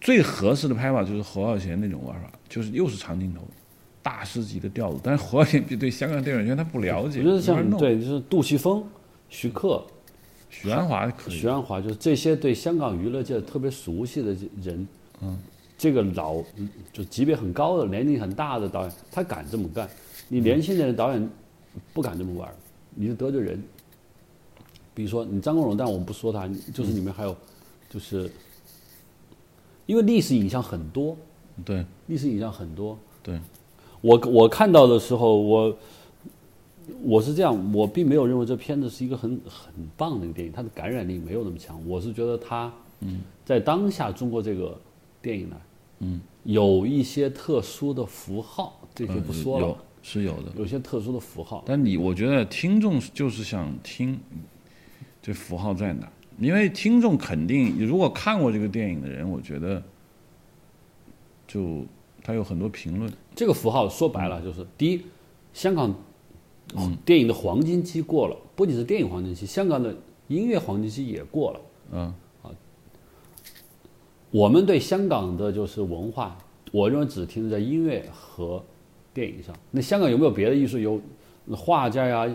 [0.00, 3.40] 最合适的拍法就是侯孝贤那种玩法，就是又是长镜头，
[4.02, 5.00] 大师级的调子。
[5.02, 7.70] 但是侯孝贤对香港电影圈他不了解，我觉得没法弄。
[7.70, 8.84] 像对就是杜琪峰、
[9.28, 9.82] 徐克、
[10.50, 14.86] 许鞍华可以徐，安华，就是这些对香港娱乐界特别熟悉的人，
[15.20, 15.38] 嗯，
[15.78, 19.88] 这个老嗯就级别很高的、年龄很大的导演，他敢这么干。
[20.28, 21.30] 你年轻人的导演
[21.92, 22.52] 不敢这么玩，
[22.94, 23.62] 你就得罪人。
[24.94, 27.34] 比如说你张国荣，但我们不说他，就是里面还有，
[27.88, 28.30] 就是
[29.86, 31.16] 因为历史影像很多，
[31.64, 32.98] 对历史影像很多。
[33.22, 33.40] 对，
[34.02, 35.78] 我我看到的时候，我
[37.02, 41.80] 我是这样，我并没有认为这片子是一个很很棒的一个电影，它的感染力没有那么强。
[41.88, 42.70] 我是觉得它，
[43.44, 44.78] 在当下中国这个
[45.22, 45.56] 电影呢，
[46.00, 50.52] 嗯，有一些特殊的符号，这就不说了，有是有的。
[50.56, 51.62] 有些特殊的符号。
[51.64, 54.18] 但你我觉得听众就是想听
[55.22, 56.10] 这符号在哪，
[56.40, 59.80] 因为听众肯定如果看过这个电影的人，我觉得
[61.46, 61.84] 就
[62.22, 65.02] 他有很多评论，这个符号说白了就是：第一，
[65.52, 65.94] 香港
[67.04, 69.94] 电影的黄金期过了，不仅是电影黄金期，香港的
[70.28, 71.60] 音乐黄金期也过了。
[71.92, 72.00] 嗯
[72.42, 72.50] 啊
[74.30, 76.38] 我们对香港的就是文化，
[76.72, 78.64] 我认为只停留在音乐和
[79.12, 79.54] 电影上。
[79.70, 80.78] 那香港有没有别的艺术？
[80.78, 80.98] 有
[81.50, 82.34] 画家呀、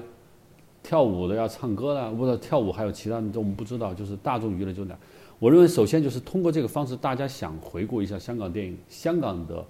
[0.84, 3.96] 跳舞的呀、唱歌的呀，或者跳舞还有其他的，我们不知道。
[3.96, 4.96] 就是大众娱乐就那。
[5.40, 9.66] 我认为首先就是通过这个方式，大家想回顾一下香港电影、香港的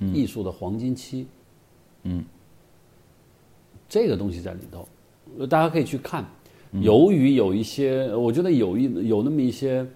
[0.00, 1.26] 艺术的黄金期。
[2.04, 2.24] 嗯，
[3.88, 4.88] 这个东西在里头，
[5.38, 6.24] 呃大家可以去看。
[6.72, 9.86] 由于有一些，我觉得有一有那么一些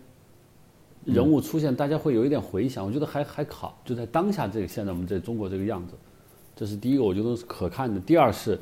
[1.04, 5.94] 人物出现，大家会有一点回想，我觉得还还好，就在当下这个现在我们在中国这个样子，
[6.56, 8.00] 这是第一个，我觉得是可看的。
[8.00, 8.58] 第二是，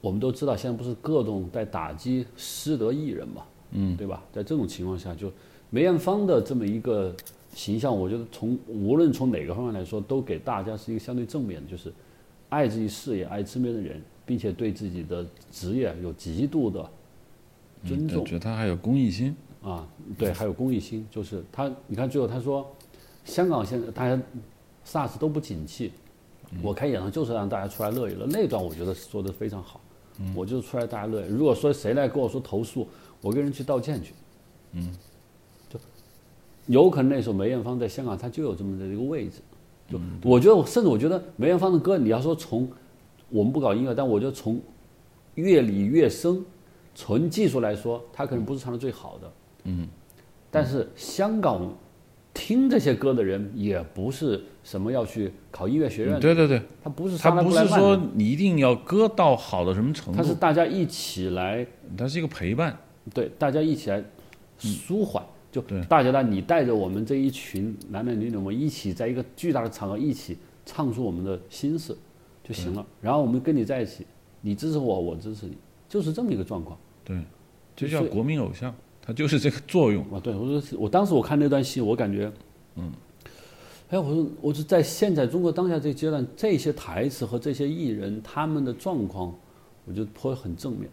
[0.00, 4.24] 我们都知道现在不是各种在打击失德艺人嘛，嗯，对吧？
[4.32, 5.32] 在这种情况下，就
[5.70, 7.14] 梅艳芳的这么一个
[7.56, 11.90] 形象，我觉得从无论从哪个方面来说，都给大家是一个相对正面的，就是
[12.50, 16.86] 爱自己事业、爱身边的人，并且对自己的职业有极度的
[17.82, 18.20] 尊重。
[18.20, 18.26] 我。
[18.26, 19.88] 觉得他还有公益心，啊，
[20.18, 22.70] 对，还有公益心，就是他，你看最后他说，
[23.24, 24.22] 香港现在大家
[24.84, 25.92] SARS 都不景气，
[26.62, 29.80] 我开演唱就是让大家出来乐一乐，那段我觉得说的非常好，
[30.34, 31.26] 我就出来大家乐。
[31.26, 32.86] 如果说谁来跟我说投诉，
[33.22, 34.12] 我跟人去道歉去，
[34.72, 35.15] 嗯，就
[36.66, 39.40] 有可能那时候梅艳芳在香港她就有这么的一个位置，
[39.90, 42.68] 就我觉得我甚至我觉得梅艳芳的歌，你要说从
[43.28, 44.60] 我们不搞音乐，但我觉得从
[45.34, 46.44] 乐理乐声。
[46.98, 49.32] 纯技术来说，他可能不是唱的最好的，
[49.64, 49.86] 嗯，
[50.50, 51.70] 但是香港
[52.32, 60.16] 听这些歌的人也不是什么要去考音乐学院，对对对，他不是他不是说你一定要歌到好到什么程度。
[60.16, 61.66] 他是，大家一起来，
[61.98, 62.74] 它是一个陪伴，
[63.12, 64.02] 对，大家一起来
[64.56, 65.22] 舒缓，
[65.62, 71.96] 就大家呢，你带着我们这一群男男女女，我们一起在一个巨大的场合一起唱出我们的心事
[72.44, 74.06] 就行了，然后我们跟你在一起，
[74.42, 75.56] 你支持我，我支持你，
[75.88, 76.78] 就是这么一个状况。
[77.04, 77.22] 对，
[77.74, 80.04] 就叫国民偶像，它就是这个作用。
[80.12, 82.30] 啊，对，我说我当时我看那段戏，我感觉，
[82.74, 82.92] 嗯，
[83.88, 89.34] 哎，我说我说在现在中国当下这个阶段，这些台词和这些艺人他们的状况，
[89.86, 90.90] 我觉得颇很正面。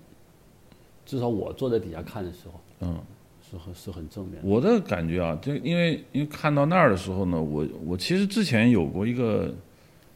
[1.06, 2.98] 至少我坐在底下看的时候，嗯，
[3.54, 4.48] 是很是很正面的。
[4.48, 9.54] 我的感觉啊，就因为因为看到那儿的时候呢，我我其实之前有过一个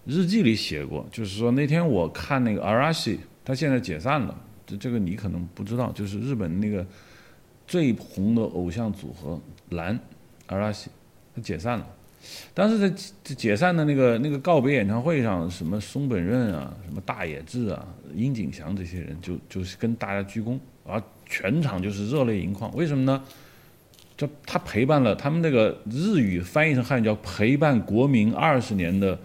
[0.05, 6.85] 日记里写过，就是说那天我看那个 Arashi，他现在解散了，这这个你可能不知道，就是日本那个
[7.67, 9.99] 最红的偶像组合蓝
[10.47, 10.89] 阿拉西，
[11.35, 11.87] 他解散了。
[12.53, 12.89] 但是在
[13.23, 22.75] 解解散的那个那个告别演唱会上，什么松本润啊，什么大野智啊、樱井翔这些人就就是跟大家鞠躬，啊，全场就是热泪盈眶。
[22.75, 23.23] 为什么呢？
[24.15, 29.19] 就他陪伴了他们那个日语翻译成汉语叫陪伴国民二十年的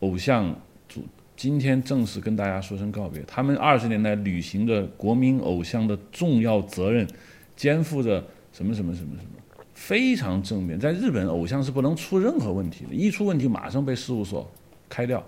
[0.00, 1.04] 偶像组，
[1.36, 3.22] 今天正式跟大家说声告别。
[3.26, 7.06] 他们二十年来履行着国民偶像的重要责任，
[7.54, 8.24] 肩负着
[8.54, 10.80] 什么什么什么什么，非常正面。
[10.80, 14.50] 在日本，偶像是不能出任何问题的，一出问题马上被事务所
[14.88, 15.22] 开掉。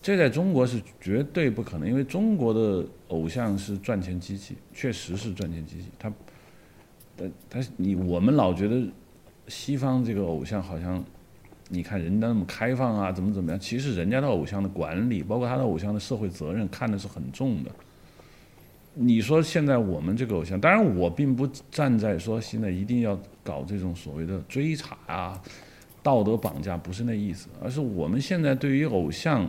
[0.00, 5.88] 这在中国是绝对不可能，因为中国的偶像是赚钱机器，确实是赚钱机器。
[5.98, 6.10] 他，
[7.16, 8.86] 但但是你我们老觉得
[9.48, 11.04] 西方这个偶像好像，
[11.68, 17.70] 你看人家那么开放啊，怎么怎么样，其实人家的偶像的管理，包括他的偶像的社会责任，看的是很重的。
[18.94, 25.42] 你说现在我们这个偶像，当然我并不站在说现在一定要搞这种所谓的追查啊、
[26.04, 29.46] 道德绑架，不是那意思，而是我们现在对于偶像。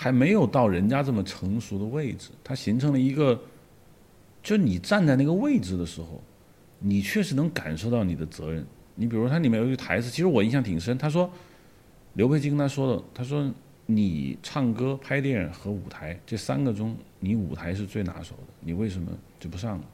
[0.00, 3.36] 还没有到人家这么成熟的位置，它形成了一个，
[4.44, 6.22] 就你站在那个位置的时候，
[6.78, 8.64] 你确实能感受到你的责任。
[8.94, 10.96] 你比如它里面有一个台词，其实我印象挺深。
[10.96, 11.28] 他说，
[12.12, 13.52] 刘培基跟他说的，他说
[13.86, 19.84] 你唱歌、拍电影和舞台这三个中，你舞台是最拿手的，你为什么就不上了？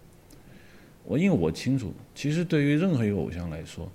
[1.04, 3.90] 我因为我清楚，其实对于任何一个偶像来说，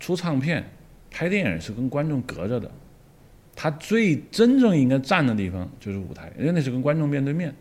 [0.00, 0.66] 出唱片、
[1.10, 2.70] 拍电影是跟观众隔着的。
[3.60, 7.52] 他最真正应该站的地方就是舞台，因为那是跟观众面对面，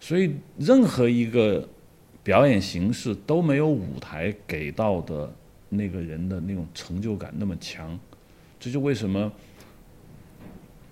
[0.00, 1.68] 所以任何一个
[2.22, 5.30] 表演形式都没有舞台给到的
[5.68, 8.00] 那个人的那种成就感那么强。
[8.58, 9.30] 这就为什么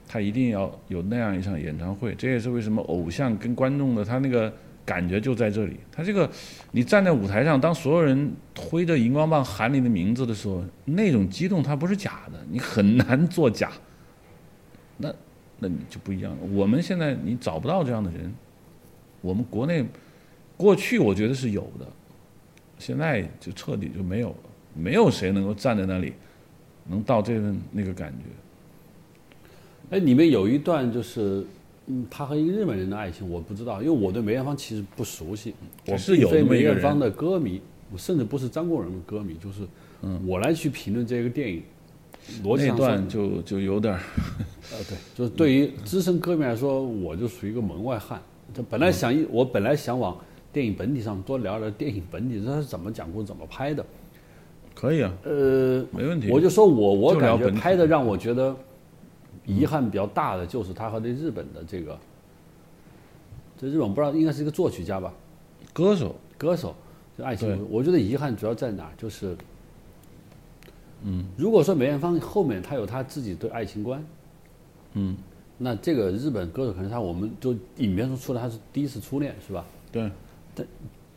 [0.06, 4.52] 他一定要有那样一场演唱会，这也是为什么偶像跟观众的他那个
[4.84, 5.78] 感觉就在这里。
[5.90, 6.30] 他这个
[6.72, 13.72] 你站在舞台上，当所有人挥着荧光棒喊你的名字的时候，那种激动它不是假的，你很难作假。
[15.02, 15.14] 那，
[15.58, 16.38] 那你就不一样了。
[16.54, 18.32] 我们现在你找不到这样的人，
[19.20, 19.84] 我们国内
[20.56, 21.86] 过去我觉得是有的，
[22.78, 24.36] 现在就彻底就没有了。
[24.74, 26.14] 没有谁能够站在那里，
[26.88, 28.24] 能到这份那个感觉。
[29.90, 31.44] 哎，里面有一段就是，
[31.88, 35.54] 嗯，他和一个日本人的爱情，我不知道，因为我对梅艳芳其实不熟悉。
[35.86, 37.60] 我是有梅艳芳的歌迷，
[37.92, 39.68] 我甚至不是张国荣的歌迷，就是
[40.24, 41.62] 我来去评论这个电影。
[42.42, 44.00] 那段就就有点儿，
[44.72, 48.20] 呃，对，就是对于资深歌迷来说，我就属于一个门外汉。
[48.54, 50.16] 这本来想一，我本来想往
[50.52, 53.84] 电影本体上多聊聊电影本体，它是怎么讲故事、怎么拍的。
[54.74, 56.30] 可以啊，呃，没问题。
[56.30, 58.54] 我就说我我感觉拍的让我觉得
[59.44, 61.98] 遗憾比较大的，就是他和这日本的这个，
[63.58, 65.12] 这日本不知道应该是一个作曲家吧，
[65.72, 66.74] 歌手，歌手，
[67.18, 68.92] 这爱情，我觉得遗憾主要在哪儿？
[68.96, 69.36] 就是。
[71.04, 74.04] 嗯，如果说梅艳芳后面她有她自己对爱情观，
[74.94, 75.16] 嗯，
[75.58, 79.64] 那这个日本歌手可能他我们就影片中出来他是第一次初恋是吧？
[79.90, 80.10] 对，
[80.54, 80.66] 但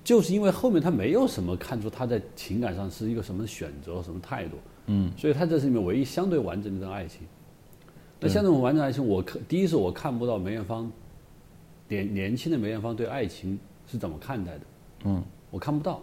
[0.04, 7.22] 就是因为后面他没有什么看出他在情感上是一个什么选择什么态度，嗯，所以他这是里面唯一相对完整的一段爱情。
[8.20, 10.92] 那像这种完整爱情，我看第一是我看不到梅艳芳
[11.88, 14.62] 年年轻的梅艳芳对爱情是怎么看待的，
[15.06, 16.02] 嗯，我看不到。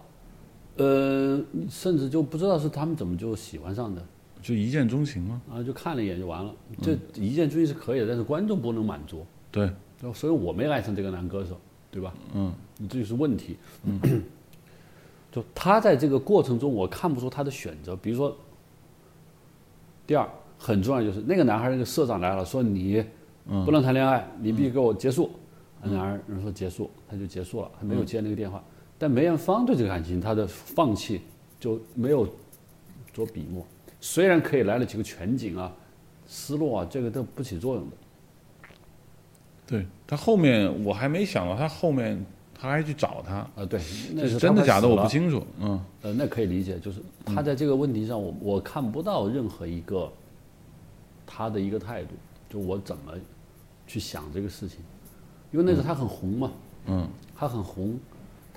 [0.77, 4.03] 呃，甚至就不知道是他们怎么就喜欢上的，
[4.41, 5.41] 就一见钟情吗？
[5.51, 6.55] 啊，就看了一眼就完了。
[6.81, 9.27] 这一见钟情是可以的，但是观众不能满足。
[9.51, 9.71] 对，
[10.15, 12.15] 所以我没爱上这个男歌手，对吧？
[12.35, 12.53] 嗯，
[12.89, 13.57] 这就是问题。
[13.85, 14.01] 嗯，
[15.31, 17.95] 就他在这个过程中，我看不出他的选择。
[17.95, 18.35] 比如说，
[20.07, 20.27] 第二
[20.59, 23.05] 很重要就是那个男孩，那个社长来了，说你
[23.67, 25.31] 不能谈恋爱，你必须给我结束。
[25.83, 28.65] 男孩人说结束，他就结束了，他没有接那个电话。
[29.03, 31.23] 但梅艳芳对这个感情，她的放弃
[31.59, 32.25] 就没有
[33.13, 33.67] 做笔墨。
[34.01, 35.73] 虽然可以来了几个全景啊，
[36.29, 37.97] 失落啊，这个都不起作用的。
[39.67, 43.67] 对他后面我还没想到，他后面他还去找他啊？
[43.69, 43.81] 对，
[44.15, 45.45] 那是真的假的我不清楚。
[45.59, 50.09] 嗯，呃，那可以理解，就是他在这个问题上，我我看不到任何一个
[51.27, 52.15] 他的一个态度，
[52.49, 53.15] 就我怎么
[53.85, 54.79] 去想这个事情，
[55.51, 56.53] 因为那时候他很红嘛，
[56.87, 57.99] 嗯，他很红。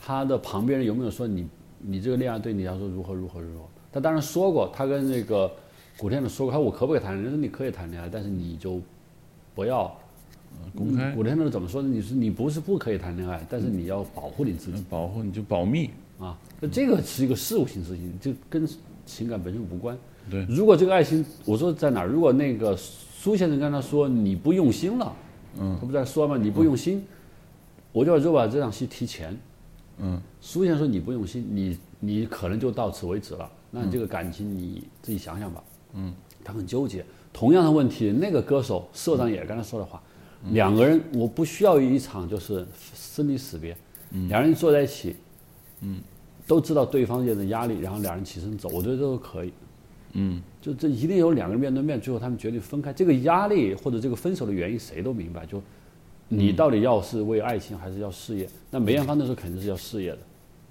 [0.06, 1.48] 他的旁边人有没有说你
[1.80, 3.66] 你这个恋爱对你来说如何如何如何？
[3.92, 5.52] 他当然说过，他跟那个
[5.98, 7.30] 古天乐说过，他说我可不可以谈恋爱？
[7.32, 8.80] 说你可以谈恋爱，但是你就
[9.56, 9.92] 不要
[10.76, 11.12] 公开。
[11.14, 11.90] 古天乐怎么说呢？
[11.90, 15.90] 你是你不是不可以谈恋爱，但是你要保护你自己，保护你就保密
[16.20, 16.38] 啊。
[16.60, 18.68] 那这个是一个事务性事情，就跟
[19.08, 19.98] 情感本身无关。
[20.30, 22.08] 对，如果这个爱情，我说在哪儿？
[22.08, 25.16] 如果那个苏先生跟他说你不用心了，
[25.60, 27.04] 嗯，他不在说吗，你不用心，
[27.92, 29.36] 我就就把这场戏提前。
[30.00, 33.50] 嗯，苏先说你不用心，你你可能就到此为止了。
[33.72, 35.64] 那你这个感情你自己想想吧。
[35.94, 37.06] 嗯，他很纠结。
[37.34, 40.02] 同样的问题，那个歌手社长也刚才说的话，
[40.52, 43.76] 两个人我不需要一场就是生离死别，
[44.30, 45.16] 两人坐在一起，
[45.82, 46.00] 嗯，
[46.48, 49.52] 都知道对方有的压力，然后两人起身走，我觉得这都可以。
[50.14, 52.94] 嗯，就这一定有两个人面对面，最后他们决定分开。
[52.94, 55.62] 这个压力或者这个分手的原因谁都明白，就
[56.28, 58.50] 你到底要是为爱情还是要事业？
[58.72, 60.20] 那梅艳芳那时候肯定是要事业的。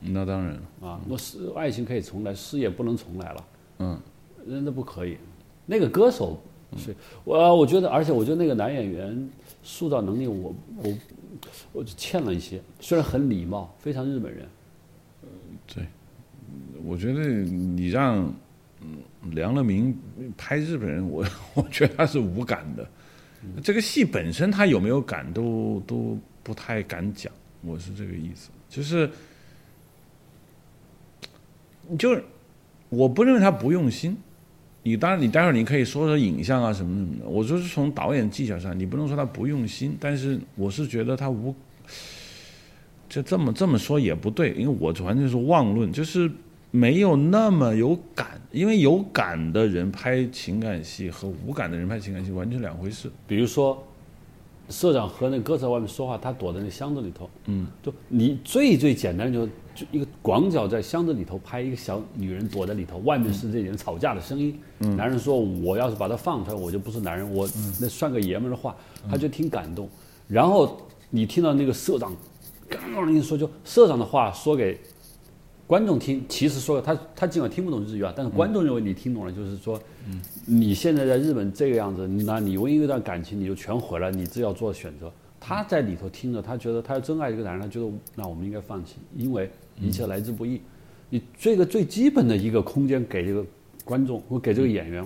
[0.01, 3.45] 那当然啊，那是爱情可以重来，事业不能重来了。
[3.79, 4.01] 嗯，
[4.45, 5.17] 那那不可以。
[5.65, 6.39] 那个歌手
[6.77, 6.95] 是，
[7.25, 9.31] 我我觉得，而且我觉得那个男演员
[9.63, 10.95] 塑造能力，我我
[11.73, 12.61] 我欠了一些。
[12.81, 14.47] 虽然很礼貌，非常日本人。
[15.73, 15.87] 对，
[16.85, 18.31] 我觉得你让
[19.31, 19.97] 梁乐明
[20.37, 21.25] 拍日本人，我
[21.55, 22.87] 我觉得他是无感的。
[23.63, 27.33] 这个戏本身他有没有感，都都不太敢讲。
[27.63, 29.11] 我是这个意思，就是。
[31.99, 32.25] 就是，
[32.89, 34.17] 我不认为他不用心。
[34.83, 37.29] 你当然，你待会儿你可以说说影像啊什么什么的。
[37.29, 41.55] 我就是从导演技巧上，你不能说他不用心，但是我是觉得他无，
[43.07, 46.31] 就这么这么说也不对，因为我完全是妄论，就是
[46.75, 48.41] 没有那么有感。
[48.51, 53.11] 因为有感的人拍情感戏和无感的人拍情感戏完全两回事。
[53.27, 53.83] 比如说，
[54.69, 57.29] 社长和那哥在外面说话，他躲在那箱子里头。
[57.47, 59.49] 嗯，就你最最简单就。
[59.75, 64.57] 就一个广角在箱子里头拍一个小女人躲在里头，外面是这人吵架的声音。
[64.79, 67.45] 嗯男人说：“我要是把她放出来，我就不是男人，我
[67.81, 68.77] 那算个爷们的话。”
[69.11, 69.89] 他就挺感动。
[70.29, 72.15] 然后你听到那个社长
[72.69, 74.79] 刚刚那说，就社长的话说给
[75.67, 79.81] 观众听，其实说他他尽管听不懂日语啊，但是观众认为你听懂了，就是说，
[80.45, 85.11] 你现在在日本这个样子，那你为一段感情你就全毁了，你自己要做选择。
[85.41, 89.51] 他在里头听着，他觉得他要真爱一个男人，他觉得那我们应该放弃，因为。
[89.81, 90.61] 一切来之不易，
[91.11, 93.45] 你这个最基本的一个空间给这个
[93.85, 95.05] 观众或给这个演员，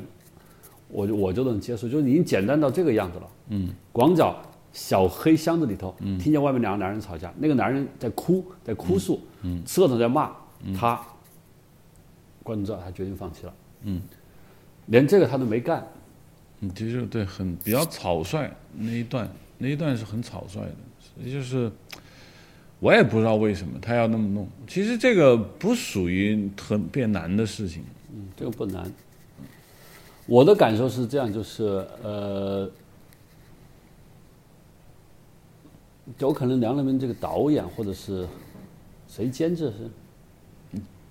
[0.88, 3.28] 我就我就能接受，就是已经简单到这个样子了。
[3.48, 4.36] 嗯，广角
[4.74, 10.36] 小黑箱子里头，听见外面两个男人吵架，那个男人在哭，在哭诉，嗯，社长在骂
[10.76, 11.00] 他，
[12.42, 13.54] 观众知道他决定放弃了。
[13.82, 14.02] 嗯，
[14.86, 15.86] 连这个他都没干。
[16.60, 19.28] 嗯，其实对，很比较草率那一段，
[19.58, 21.70] 那一段是很草率的，所以就是。
[22.80, 24.46] 我也不知道为什么他要那么弄。
[24.68, 27.82] 其实这个不属于特别难的事情。
[28.14, 28.88] 嗯，这个不难。
[30.26, 32.70] 我的感受是这样，就是呃，
[36.18, 38.28] 有可能梁乐明这个导演或者是
[39.08, 39.90] 谁监制是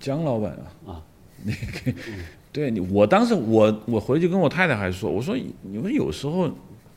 [0.00, 0.92] 姜老板啊。
[0.92, 1.02] 啊，
[1.44, 1.52] 那
[1.92, 1.98] 个
[2.52, 6.50] 对你，我当时我我回去跟我太太还说，我说你们有时候，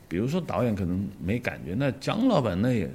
[0.08, 2.90] 比如说导演可能没感觉，那姜老板那也。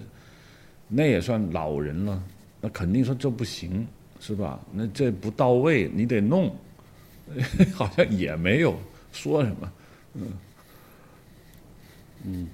[0.90, 2.24] 那也算老人了，
[2.62, 3.86] 那肯定说这不行，
[4.22, 4.58] 是吧？
[4.72, 6.50] 那这不到位，你得弄，
[7.76, 8.74] 好像也没有
[9.12, 9.72] 说什么，
[10.14, 10.28] 嗯，
[12.24, 12.48] 嗯，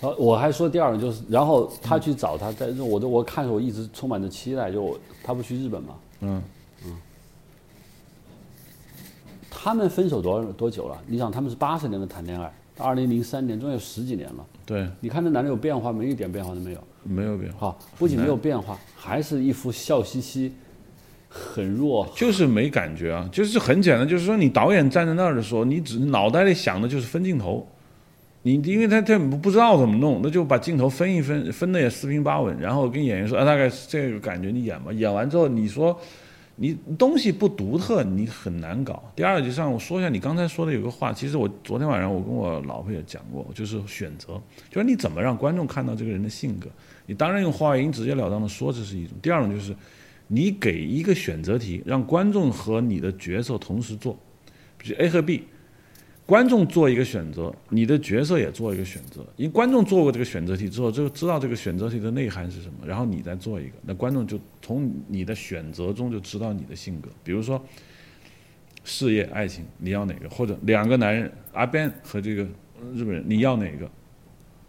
[0.00, 6.42] 好，我还说第二个就是，然后他去找他，在我的我看着我一直充满着期待，就他不去日本嘛，嗯
[6.86, 6.96] 嗯，
[9.62, 10.96] 他们分手多多久了？
[11.06, 16.06] 你想他们是八十年的谈恋爱，二零零三年，终于有十几年了，对，你看那男的有变化没？
[16.06, 16.78] 一点变化都没有。
[17.02, 20.52] 没有变化，不仅没有变化，还是一副笑嘻嘻，
[21.30, 27.66] 很弱，就是没感觉啊，就是很简单，就是说你导演站在那儿的时候，你只脑袋里想的就是分镜头，
[28.42, 35.98] 你因为他他不知道怎么弄，那就把镜头分一分，分的也四平八稳，然后跟演员说啊，大概是这个感觉，你演吧，演完之后你说
[36.62, 39.02] 你东西不独特，你很难搞。
[39.16, 44.38] 第二，就像我说一下你刚才说的有个话，其实我昨天晚上我跟我老婆也讲过，就是选择，
[44.68, 46.68] 就是你怎么让观众看到这个人的性格。
[47.06, 49.74] 你当然用话音直截了当的说，这是一种；第二种就是，
[50.26, 54.14] 你给一个选择题，让观众和你的角色同时做，
[54.76, 55.44] 比如 A 和 B，
[56.30, 59.20] 观众做一个选择，你的角色也做一个选择。
[59.34, 67.08] 因为观众做过这个选择题之后，就知道这个选择题的内涵是什么，然后你再做一个，那观众就从你的选择中就知道你的性格。
[67.24, 67.60] 比如说，
[68.84, 70.30] 事业、爱情，你要哪个？
[70.30, 72.44] 或者两个男人，阿 Ben 和这个
[72.94, 73.90] 日本人，你要哪个？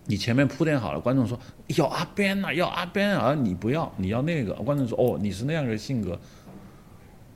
[0.07, 4.51] 你前面铺垫好了，观众说要阿 Ben 呐，要阿 Ben 啊，你不要，你要那个。
[4.53, 6.19] 观众说哦，你是那样的性格，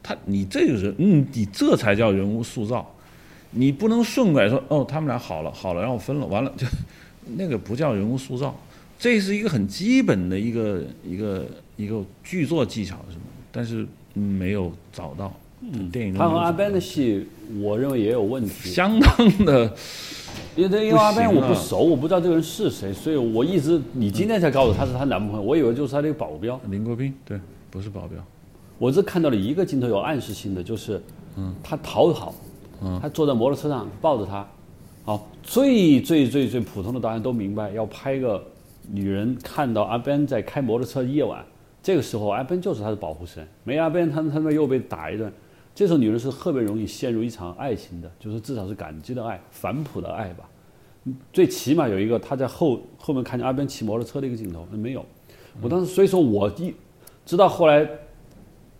[0.02, 2.92] 他你这个人，嗯，你这才叫人物塑造，
[3.56, 6.68] 你不能顺过来说哦，他们俩好了，好了，让我分了，完了就
[7.36, 8.56] 那个不叫人物塑造，
[9.00, 11.46] 这是一个很基本的一个一个
[11.76, 15.34] 一个剧作技巧是吗，但是没有找到。
[15.62, 17.26] 嗯，电影他和阿 Ben 的戏，
[17.60, 19.74] 我认为也有问题，相当的。
[20.56, 26.60] 因为因为阿啊我不熟，我不知道这个人是谁，所以我一直你今天才告诉我他是她男朋友，我以为就是她那个保镖。
[26.70, 27.40] 林国斌对，
[27.72, 28.24] 不是保镖，
[28.78, 31.02] 我只看到了一个镜头有暗示性的，就是，
[31.38, 32.14] 嗯他逃
[33.02, 34.48] 他坐在摩托车上抱着她，
[35.04, 38.44] 好，最最最最普通的导演都明白，要拍个
[38.92, 41.46] 女人看到阿 Ben 在开摩托车夜晚，
[41.82, 45.32] 这个时候阿 Ben 就是他的保护神，没阿 Ben 他他们又被打一顿，
[45.74, 50.50] 这时候女人是特别容易陷入一场爱情的，就是至少是感激的爱，反哺的爱吧。
[51.32, 55.06] 最起码有一个他在后后面看见阿 Ben 骑摩托车的一个镜头，没有。
[55.62, 56.74] 我当时所以说我一
[57.26, 57.88] 直到后来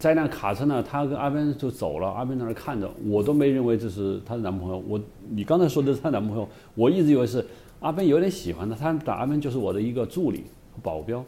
[0.06, 4.78] 在那卡车呢，他跟阿斌就走了，阿斌在那看着，我都没认为这是她的男朋友。
[4.88, 5.02] 我
[5.32, 7.44] 你刚才说的是她男朋友，我一直以为是
[7.80, 10.44] 阿斌有点喜欢她，他打阿斌就是我的一个助理
[10.76, 11.26] 和保镖。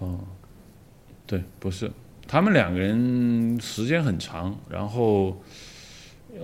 [0.00, 0.18] 哦
[1.24, 1.88] 对，不是，
[2.26, 5.36] 他们两个人时间很长，然后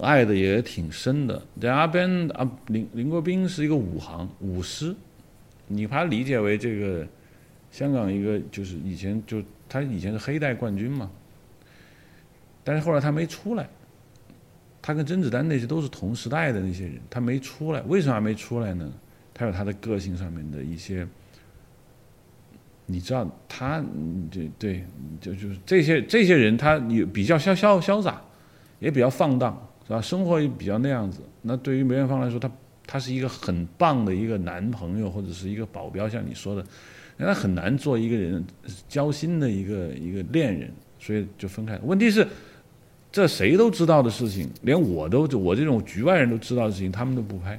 [0.01, 1.43] 爱的也挺深的。
[1.61, 4.95] 这阿边啊，林林国斌是一个武行武师，
[5.67, 7.05] 你把他理解为这个
[7.73, 11.11] 香港一个就是以前就他以前是黑带冠军嘛，
[12.67, 13.69] 但是后来他没出来。
[14.83, 18.93] 他跟甄子丹那些都是同时代的那些人，他没出来，为什么没出来呢？
[19.35, 21.05] 他有他的个性上面的一些，
[22.87, 24.85] 你知道他，嗯对对，
[25.21, 28.23] 就就是这些这些人，他也比较潇潇潇洒，
[28.79, 30.01] 也比较放荡，是吧？
[30.01, 31.21] 生活也比较那样子。
[31.43, 32.49] 那对于梅艳芳来说，他
[32.87, 36.65] 他是一个很棒的一个男朋友或者是一个保镖，像你说的，
[37.17, 38.45] 那他很难做一个人
[38.89, 41.77] 交心的一个一个恋人，所以就分开。
[41.83, 42.25] 问题是，
[43.17, 47.59] 这谁都知道的事情，连我都就我这种局外人都知道的事情，他们都不拍，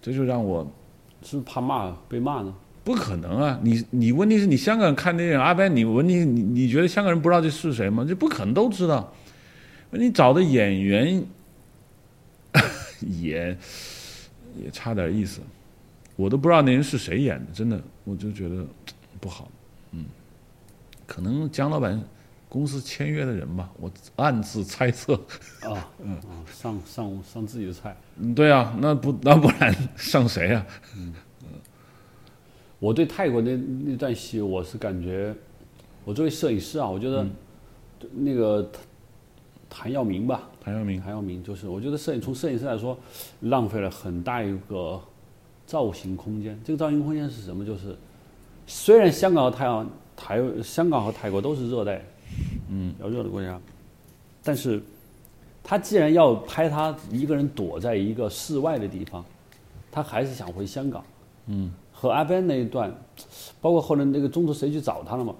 [0.00, 0.66] 这就让我
[1.22, 2.54] 是怕骂被骂呢？
[2.82, 3.60] 不可能啊！
[3.62, 8.06] 你你问题是你香港看电影阿白，你问题你你觉得香港人不知道这是谁吗？
[8.08, 9.12] 这不可能都知道。
[9.90, 11.22] 你找的演员
[13.20, 13.54] 也
[14.56, 15.42] 也差点意思，
[16.16, 18.64] 我都不知道那人是谁演的，真的，我就觉得
[19.20, 19.46] 不好。
[19.92, 20.06] 嗯，
[21.06, 22.02] 可能姜老板
[22.50, 25.14] 公司签约的人吧，我暗自猜测。
[25.62, 27.96] 啊， 嗯啊，上上上自己的菜。
[28.18, 30.66] 嗯，对啊，那不那不然 上谁啊？
[30.96, 31.14] 嗯
[32.80, 35.34] 我对泰国那那段戏，我是感觉，
[36.04, 37.26] 我作为摄影师啊，我觉得
[38.12, 38.62] 那个
[39.68, 42.98] 谭谭耀明吧，谭耀明，谭耀明就是，我觉得摄影从摄影师来说，
[43.40, 44.98] 浪费了很大一个
[45.66, 46.58] 造型空间。
[46.64, 47.64] 这个造型空间是什么？
[47.66, 47.94] 就是
[48.66, 49.86] 虽然香港和台湾、
[50.16, 52.02] 台香港和泰国都是热带，
[52.68, 53.60] 嗯，要热的国家，
[54.42, 54.82] 但是
[55.62, 59.24] 他既然要拍他一个人躲在一个室外的地方，
[59.90, 61.04] 他还是想回香港。
[61.46, 61.70] 嗯。
[61.92, 62.90] 和阿 Ben 那一段，
[63.60, 65.34] 包括后来那个中途谁去找他了嘛？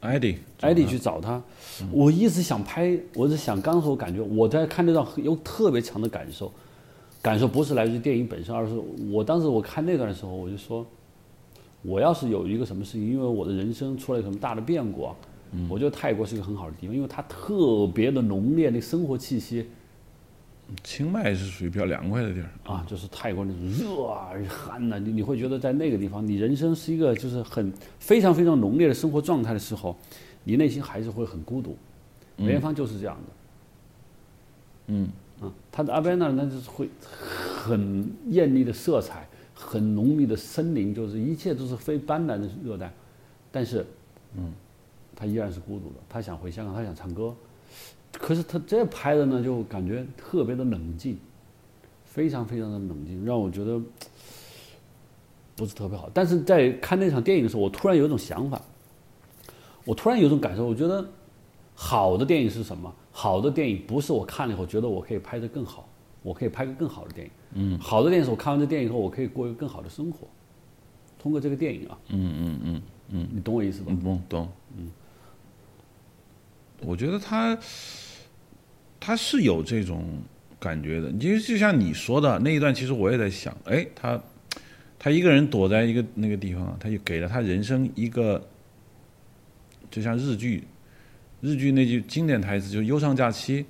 [0.00, 1.40] 艾迪，艾迪去找他，
[1.92, 6.50] 我一直想拍，我是想，刚才我感觉我在看那段有特别强的感受，
[7.22, 8.72] 感受不是来自于电影本身，而是
[9.12, 10.84] 我当时我看那段的时候，我就说，
[11.82, 15.14] 我要是有一个什么事情，因为我的人生出了什么大的变故啊，
[15.68, 19.66] 我觉得泰国是一个很好的地方，因为它特别的浓烈那生活气息
[20.82, 22.48] 清迈是属于比较凉快的地儿。
[22.64, 29.96] 啊，就是泰国那种热啊寒呐、你你会觉得在那个地方，你人生是一个就是很非常非常浓烈的生活状态的时候，
[30.44, 31.76] 你内心还是会很孤独。
[32.36, 33.32] 梅艳芳就是这样的。
[34.86, 35.08] 嗯
[35.40, 36.88] 啊，他的阿边呢，那就是会
[37.54, 42.92] 很艳丽的色彩，很浓密的森林，就是一切都是非斑斓的热带，
[43.50, 43.84] 但是，
[44.36, 44.52] 嗯，
[45.14, 45.96] 他依然是孤独的。
[46.08, 47.34] 他想回香港，他想唱歌，
[48.12, 51.18] 可是他这拍的呢，就感觉特别的冷静，
[52.04, 53.80] 非常非常的冷静，让我觉得
[55.56, 56.10] 不是特别好。
[56.12, 58.60] 但是在看那场电影的时候，我突然有一种想法，
[59.84, 61.04] 我突然有一种感受，我觉得
[61.74, 62.92] 好的电影是什么？
[63.14, 65.86] 好的电影不是我看了以后觉得我可以拍得更好，
[66.22, 67.32] 我可以拍个更好的电影。
[67.54, 70.26] 嗯，好的电影是我看完这电影以后，我可以过一个更好的生活。
[71.18, 73.88] 通过这个电影啊，嗯嗯嗯嗯，你懂我意思吧？
[73.90, 74.48] 嗯，懂懂。
[74.78, 74.90] 嗯，
[76.84, 77.58] 我觉得他
[79.00, 80.04] 他是有这种
[80.58, 84.20] 感觉的，因为就像你说的那一段，其实我也在想，哎，他
[84.98, 88.46] 他一个人躲在一个那个地方，他就给了他人生一个，
[89.90, 90.64] 就像日剧，
[91.40, 93.62] 日剧那句经典台词就是《忧伤假期》，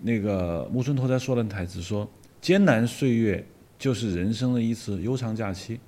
[0.00, 2.10] 那个木村拓哉说的台词说
[2.40, 3.44] ：“艰难岁月
[3.78, 5.78] 就是人生的一次悠长假期。”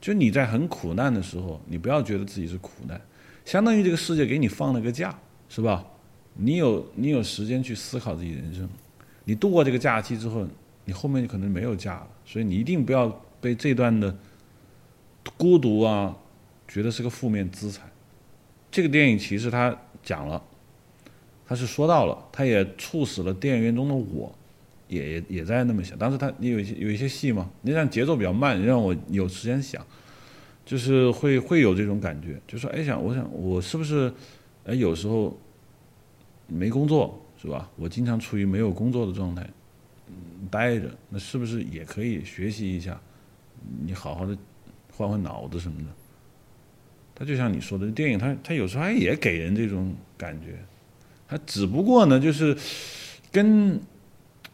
[0.00, 3.00] 就你在很苦难的时候，你不要觉得自己是苦难，
[3.44, 5.18] 相当于这个世界给你放了个假，
[5.48, 5.84] 是吧？
[6.40, 8.68] 你有你有时间去思考自己人生，
[9.24, 10.46] 你度过这个假期之后，
[10.84, 13.08] 你后面就可能没有假了，所以你一定不要
[13.40, 14.16] 被这段的
[15.36, 16.16] 孤独啊，
[16.68, 17.90] 觉得是个负面资产。
[18.70, 20.40] 这个电影其实他讲了，
[21.44, 24.32] 他是说到了，他也促使了电影院中的我，
[24.86, 25.98] 也也在那么想。
[25.98, 29.84] 当时他你有一些有一些戏嘛，那样节奏比较慢，让我有时间想，
[30.64, 34.12] 就是会会有这种感觉，就说哎想我想我是不是
[34.68, 35.34] 哎有时候
[36.46, 37.70] 没工作是吧？
[37.76, 39.48] 我经常处于没有工作的状态，
[40.08, 43.00] 嗯待着，那是不是也可以学习一下？
[43.82, 44.36] 你好好的
[44.92, 45.88] 换换脑子什么的。
[47.14, 50.58] 他就像你说的，电影它它有时候还也给人这种感觉，
[51.26, 52.56] 它只不过呢，就是
[53.32, 53.80] 跟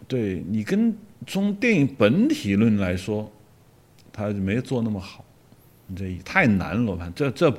[0.06, 0.96] 对你跟
[1.26, 3.30] 从电影本体论来说，
[4.12, 5.24] 他没做那么好，
[5.86, 7.52] 你这太难了，我看这这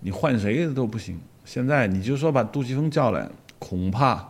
[0.00, 1.20] 你换谁都不行。
[1.44, 3.28] 现在你就说把杜琪峰叫来，
[3.58, 4.28] 恐怕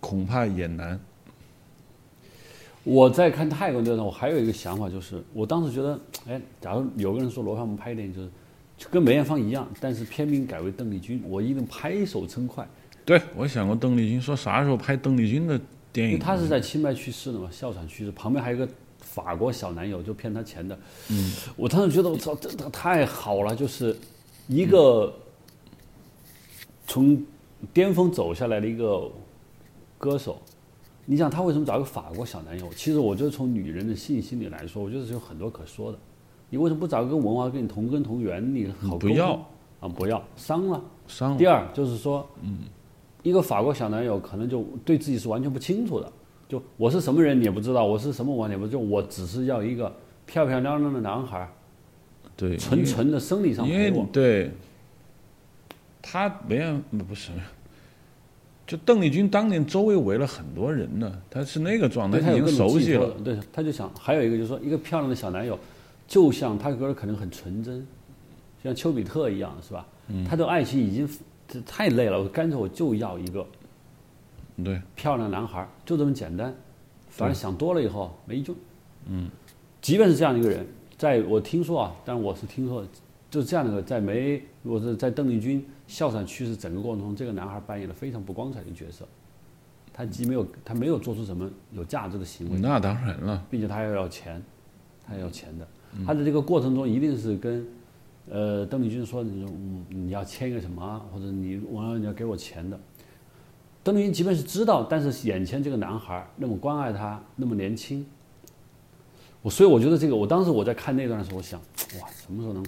[0.00, 0.98] 恐怕也难。
[2.82, 8.30] 我在看泰国那段，我还有一个想法，就是我当时觉得，哎，假如有个人说罗汉们拍电影就是
[8.78, 12.66] 就跟梅艳芳一样，但是片名改为邓丽君，我一定拍手称快，
[13.04, 15.60] 对我想过邓丽君，说啥时候拍邓丽君的
[15.92, 16.14] 电影？
[16.14, 18.66] 因为她是在清迈去世的嘛，哮喘去世，旁边还有个
[18.98, 20.76] 法国小男友就骗她钱的。
[21.10, 23.94] 嗯，我当时觉得我操，这这太好了，就是
[24.48, 25.14] 一个
[26.90, 27.22] 从
[27.72, 29.08] 巅峰走下来的一个
[29.96, 30.42] 歌手。
[31.06, 32.68] 你想他为什么找一个法国小男友？
[32.74, 35.98] 其实我觉得从女人的性心理来说，我觉得是有很多可说的。
[36.48, 39.34] 你为什么不找一个文化跟你同根同源，你好不要
[39.78, 39.88] 啊？
[39.88, 40.82] 不要伤了。
[41.06, 42.58] 伤了第二就是说，嗯，
[43.22, 46.12] 一个法国小男友可能就对自己是完全不清楚的，
[46.48, 49.94] 就我是什么人你也不知道，我是什么文化你也不知道，我只是要一个
[50.26, 51.48] 漂漂亮亮的男孩儿，
[52.36, 54.06] 对，纯纯的生理上因为陪我。
[54.12, 54.50] 对，
[56.02, 57.30] 他没有不是，
[58.66, 63.10] 就邓丽君当年周围围了很多人呢，她是那个状态，对他已经熟悉了。
[63.24, 65.58] 对，他就想还有一个就是说，一个漂亮的小男友，
[66.06, 67.86] 就像他觉得可能很纯真，
[68.62, 69.86] 像丘比特一样，是吧？
[70.08, 71.08] 嗯他的爱情已经
[71.46, 73.46] 这太累了，我干脆我就要一个
[74.64, 76.54] 对，漂亮男孩，就这么简单。
[77.08, 78.56] 反正想多了以后没用。
[79.06, 79.28] 嗯，
[79.82, 80.64] 即便是这样一个人，
[80.96, 82.86] 在我听说啊，但我是听说，
[83.30, 89.04] 就是这样的一个，在梅，我是在邓丽君哮喘去世整个过程中，这个男孩扮演了非常不光彩的角色。
[89.92, 94.40] 他既没有，他没有做出什么有价值的行为，那当然了，并且他要要钱，
[95.04, 95.66] 他要钱的。
[96.06, 97.66] 他在这个过程中一定是跟，
[98.30, 102.78] 呃，邓丽君说，你说嗯你要签一个什么啊，或者你我要你要给我钱的。
[103.82, 108.06] 邓丽君即便是知道，但是眼前这个男孩那么关爱他，那么年轻，
[109.42, 111.60] 我所以我觉得这个，我当时我在看那段的时候，我想，
[112.00, 112.64] 哇，什么时候能？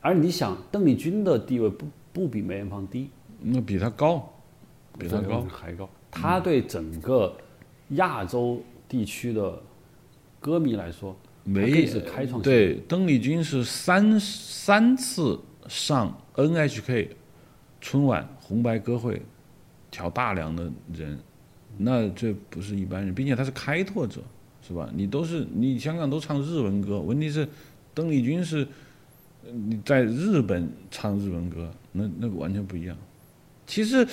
[0.00, 1.84] 而你想，邓丽君的地位不
[2.16, 3.10] 不比梅艳芳低，
[3.42, 4.32] 那比他高，
[4.98, 5.42] 比他高。
[5.42, 5.86] 还高。
[6.10, 7.36] 他对整个
[7.90, 9.60] 亚洲地区的
[10.40, 11.14] 歌迷来说，
[11.44, 12.50] 他没更是开创性。
[12.50, 15.38] 对，邓丽君是三三次
[15.68, 17.08] 上 NHK
[17.82, 19.20] 春晚红白歌会，
[19.90, 21.18] 挑大梁的人，
[21.76, 24.22] 那这不是一般人，并且他是开拓者，
[24.66, 24.88] 是吧？
[24.94, 27.46] 你都是你香港都唱日文歌，问题是
[27.92, 28.66] 邓丽君是呃
[29.52, 32.96] 你在日本唱日文歌，那那个完全不一样。
[33.66, 34.06] 其实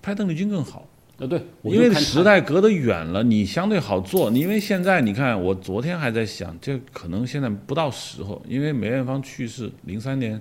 [0.00, 0.88] 拍邓丽君更好。
[1.18, 4.30] 呃，对，因为时代隔得远了，你相对好做。
[4.30, 10.40] 你因为现在你看，我昨天还在想，这可能现在不到时候，因为梅艳芳去世，零三年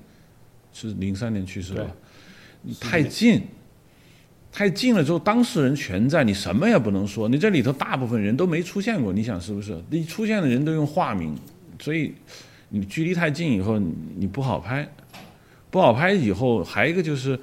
[0.73, 1.85] 是零三年去世吧，
[2.61, 3.41] 你太近，
[4.51, 7.27] 太近了之后，当事人全在，你什么也不能说。
[7.27, 9.79] 你这里头大部分人都没出现过，你想是不是？
[9.89, 11.37] 你出现的人都用化名，
[11.79, 12.13] 所以
[12.73, 13.77] 你距离太近以后，
[14.15, 14.87] 你不好拍，
[15.69, 17.37] 不好拍以后，还有一个就是，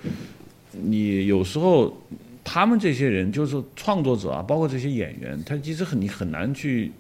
[0.73, 1.95] 你有时候
[2.43, 6.91] 他们这些人，就是创作者啊，包括这些演员，他其实很你很难去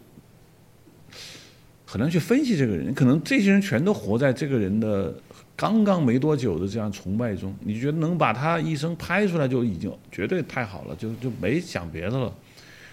[1.87, 5.14] 很难去分析这个人，可能这些人全都活在这个人的
[5.57, 12.35] 刚刚没多久的这样崇拜中，你觉得能把他一生拍出来就已经绝对太好了，就就没想别的了，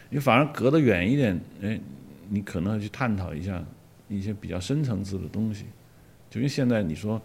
[0.09, 1.77] 你反而隔得远一点，哎，
[2.29, 3.61] 你可能要去探讨一下
[4.07, 5.65] 一些比较深层次的东西，
[6.29, 7.21] 就跟现在你说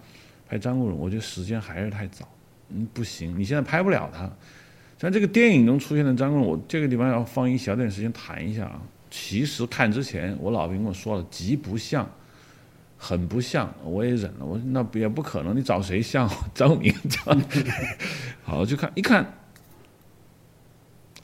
[0.49, 2.29] 拍张国荣，我觉得时间还是太早，
[2.69, 4.31] 嗯，不行，你现在拍不了他。
[4.99, 8.83] 像这个电影中出现的张国荣，我这个地方要放一小点时间谈一下啊。
[9.11, 12.09] 其实看之前，我老婆跟我说了，极不像，
[12.97, 14.45] 很不像，我也忍了。
[14.45, 16.31] 我说那也不可能，你找谁像？
[16.55, 17.43] 张明这样。
[18.45, 19.35] 好，去看一看，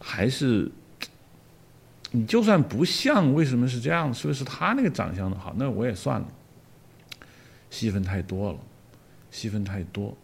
[0.00, 0.68] 还是
[2.17, 4.12] 你就算不像，为什么是这样？
[4.14, 5.53] 是不是他那个长相的好？
[5.59, 6.27] 那我也算了，
[7.69, 8.59] 戏份太多了，
[9.31, 10.17] 戏份太多。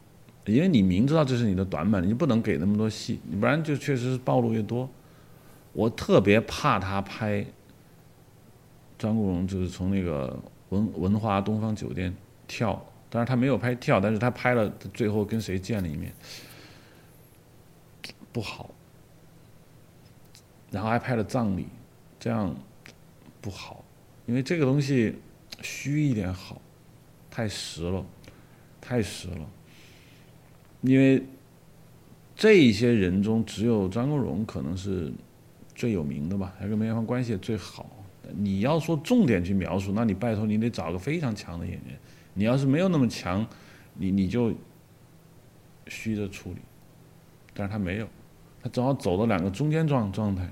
[0.47, 4.89] 因为你明知道这是你的短板，你就不能给那么多戏，你不然就确实是暴露越多。
[5.75, 7.45] 我特别怕他拍
[8.99, 12.15] 张国荣，就是从那个文文华东方酒店
[12.47, 12.73] 跳，
[13.11, 16.11] 当然他没有拍跳，但是他拍了最后跟谁见了一面，
[18.33, 18.71] 不好。
[20.71, 21.67] 然后还拍了葬礼，
[22.23, 22.55] 这样
[23.41, 23.85] 不好，
[24.27, 25.17] 因为这个东西
[25.61, 26.63] 虚一点好，
[27.29, 28.07] 太实了，
[28.81, 29.45] 太实了。
[30.83, 31.21] 因为
[32.37, 35.13] 这一些人中，只有张国荣可能是
[35.75, 37.91] 最有名的吧，还跟梅艳芳关系最好。
[38.37, 41.99] 你要说重点去描述，那你拜托你得找个非常强的演员。
[42.35, 43.45] 你要是没有那么强，
[43.95, 44.55] 你你就
[45.89, 46.59] 虚着处理。
[47.53, 48.09] 但是他没有，
[48.63, 50.49] 他正好走了两个中间状状态。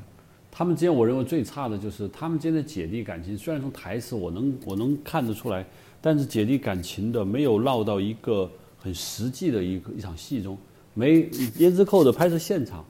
[0.61, 3.35] 他们之间，我认为最差的就是他们之间的姐弟感情。
[3.35, 5.65] 虽然从台词我能我能看得出来，
[6.03, 8.47] 但是姐弟感情的没有落到一个
[8.79, 10.59] 很实际的一个一场戏中。
[10.93, 11.23] 没
[11.59, 12.85] 《胭脂扣》的拍摄现场，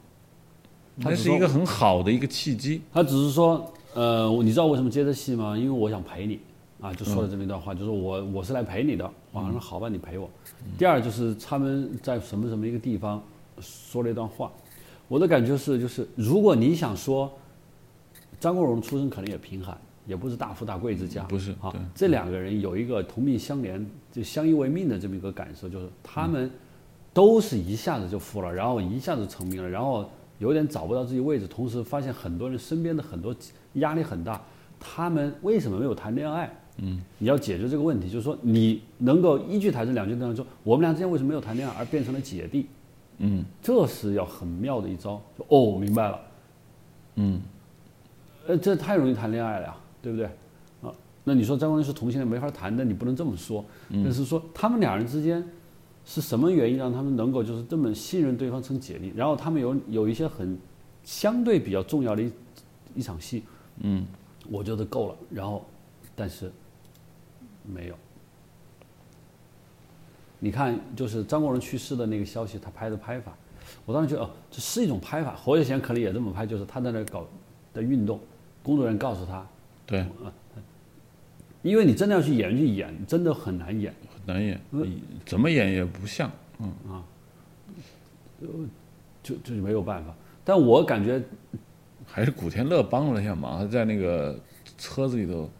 [0.96, 2.82] 那是一个很好的一个契机。
[2.92, 5.56] 他只是说，呃，你知道为什么接这戏吗？
[5.56, 6.40] 因为我想陪你，
[6.80, 9.08] 啊，就说了这么一段话，就是我我是来陪你的。
[9.30, 10.28] 网上好吧，你陪我。
[10.76, 13.22] 第二就是他们在什么什么一个地方
[13.60, 14.50] 说了一段话，
[15.06, 17.32] 我的感觉是，就是如果你想说。
[18.40, 21.72] 张国荣出身可能也贫寒，也不是大富大贵之家，不是啊。
[21.94, 26.50] 这两个人有一个同命相连，就相依为命的这么一个感受，就是他们
[27.12, 33.36] 都是一下子就富了，然后一下子成名了，然后有点找不到自己位置，同时发现很多人身边的很多
[33.74, 34.40] 压力很大。
[34.80, 36.50] 他们为什么没有谈恋爱？
[36.78, 42.66] 嗯，你要解决这个问题，就是说你能够一句台词两句台词说我们俩之间为什么没有谈恋爱而变成了姐弟？
[43.18, 45.20] 嗯，这是要很妙的一招。
[45.36, 46.18] 就哦，明白了。
[47.16, 47.38] 嗯。
[48.46, 50.26] 呃，这太容易谈恋爱了呀，对不对？
[50.82, 50.92] 啊，
[51.24, 53.64] 那你说张国荣是同性恋没法谈，那你不能这么说。
[53.88, 55.46] 但是说他们两人之间
[56.04, 59.12] 是什么原因让他们能够就是这么信任对方成姐弟？
[59.14, 60.58] 然后他们有有一些很
[61.04, 62.32] 相对比较重要的一
[62.96, 63.44] 一场戏，
[63.80, 64.06] 嗯，
[64.48, 65.16] 我觉得够了。
[65.30, 65.64] 然后，
[66.16, 66.50] 但是
[67.62, 67.94] 没有。
[70.42, 73.36] 你看，就是张国荣去世的那个消息，他拍的拍法，
[73.84, 75.34] 我当时觉得哦，这是一种拍法。
[75.36, 77.26] 侯孝贤可能也这么拍，就是他在那搞
[77.80, 78.20] 的运动。
[78.62, 79.46] 工作人员告诉他
[79.86, 80.04] ：“对，
[81.62, 84.60] 因为你真的要去演去演，真的很难演，很难演，
[85.24, 87.02] 怎么演也不像，嗯啊，
[89.22, 90.14] 就就没有办法。
[90.44, 91.22] 但我感觉
[92.06, 94.38] 还是古天乐帮了一下忙，他在那个
[94.76, 95.50] 车子里头，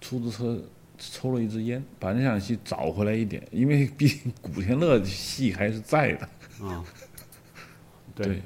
[0.00, 0.56] 出租车
[0.96, 6.28] 抽了一支烟，把那场戏找回来一点，因为毕竟古天乐戏还是在的
[6.64, 6.84] 啊。
[8.14, 8.40] 对，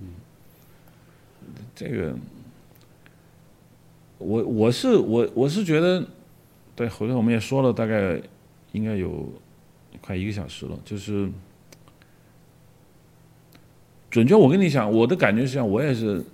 [0.00, 0.14] 嗯，
[1.74, 2.14] 这个。”
[4.22, 6.06] 我我是我我是觉得，
[6.76, 8.20] 对，回头我们也说了，大概
[8.72, 9.32] 应该有
[10.00, 10.78] 快一个小时了。
[10.84, 11.28] 就是
[14.10, 16.24] 准确，我跟你讲，我的感觉是这样，我也是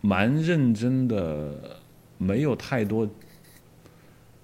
[0.00, 1.78] 蛮认真的，
[2.18, 3.08] 没有太多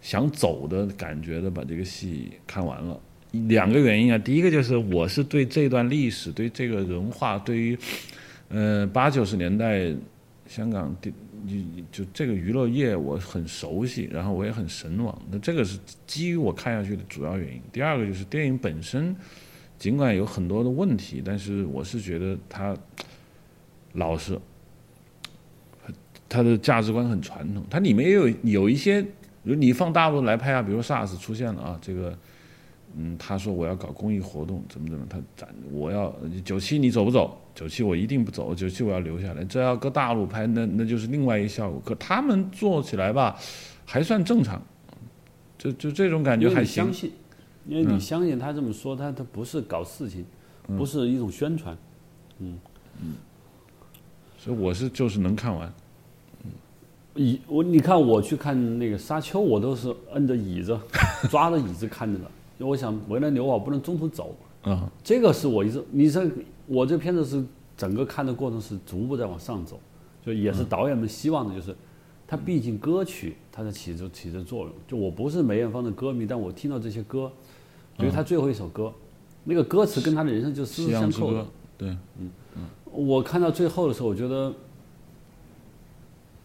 [0.00, 3.00] 想走的感觉的，把这个戏看完了。
[3.30, 7.78] 两个原因啊，第一个就是我是对这段历史、对这个文化、对于
[8.48, 9.94] 嗯八九十年代
[10.46, 10.94] 香港。
[11.44, 17.60] 你就这个娱乐业我很熟悉，然后我也很神往，那这个是基于我看下去的主要原因。
[17.72, 19.14] 第二个就是电影本身，
[19.78, 22.76] 尽管有很多的问题，但是我是觉得它
[23.92, 24.38] 老实，
[26.28, 27.64] 它的价值观很传统。
[27.70, 29.04] 它里面也有有一些，
[29.42, 32.16] 如你放大陆来拍啊，比如 SARS 出现了啊，这个。
[32.96, 36.12] 嗯，他说我要搞公益活动，怎么怎么，他咱我要
[36.44, 37.40] 九七你走不走？
[37.60, 39.44] 九七我一定不走，九七我要留下来。
[39.44, 41.78] 这要搁大陆拍，那那就是另外一个效果。
[41.84, 43.36] 可他们做起来吧，
[43.84, 44.62] 还算正常，
[45.58, 47.12] 就就这种感觉还相信，
[47.66, 50.24] 因为你相信他这么说，他他不是搞事情，
[50.68, 51.76] 不是一种宣传，
[52.38, 52.58] 嗯
[53.02, 53.12] 嗯，
[54.38, 55.70] 所以我是就是能看完，
[56.44, 56.50] 嗯，
[57.16, 60.80] 椅我你看我去看那个沙丘，我都是摁着椅子，
[61.28, 62.24] 抓着椅子看着的。
[62.56, 66.26] 因为我想为了留我不能中途走，啊，这个是我一直，你这
[66.70, 67.44] 我这片子是
[67.76, 69.80] 整个看的过程是逐步在往上走，
[70.24, 71.74] 就也是导演们希望的，就是，
[72.28, 77.32] 他毕竟歌曲它在起着起着作用，就我不是梅艳芳的歌迷，但我听到这些歌，
[77.98, 78.92] 比如他最后一首歌，
[79.42, 81.44] 那个歌词跟他的人生就丝丝相扣的，
[81.76, 81.88] 对，
[82.20, 82.62] 嗯嗯，
[82.92, 84.54] 我看到最后的时候，我觉得，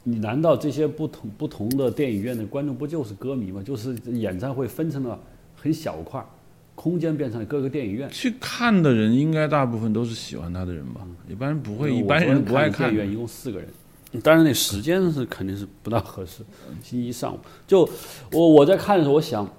[0.03, 3.61] 你难道这些不同不同的电影院的观众不就是歌迷吗？
[3.61, 5.19] 就是演唱会分成了。
[5.57, 6.23] 很小块，
[6.75, 8.07] 空间变成了各个电影院。
[8.11, 11.01] 去看的人应该大部分都是喜欢他的人吧？
[11.27, 12.89] 一般人不会，一般人不爱看。
[12.89, 13.67] 电影院一共四个人，
[14.21, 16.43] 当然那时间是肯定是不大合适。
[16.83, 17.89] 星期一上午，就
[18.31, 19.49] 我我在看的时候，我想，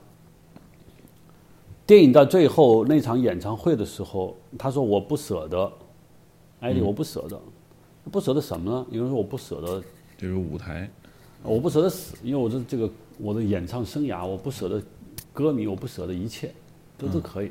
[1.87, 5.73] 电影到最后那场演唱会的时候，他说我不舍得，
[6.61, 7.41] 艾迪我不舍得，
[8.13, 8.87] 不舍得什么呢？
[8.91, 9.83] 有人说我不舍得，
[10.19, 10.89] 就是舞台，
[11.43, 14.83] 我不舍得死，因为我的这个我的演唱生涯，我不舍得。
[15.33, 16.51] 歌迷，我不舍得一切，
[16.97, 17.51] 都都可以。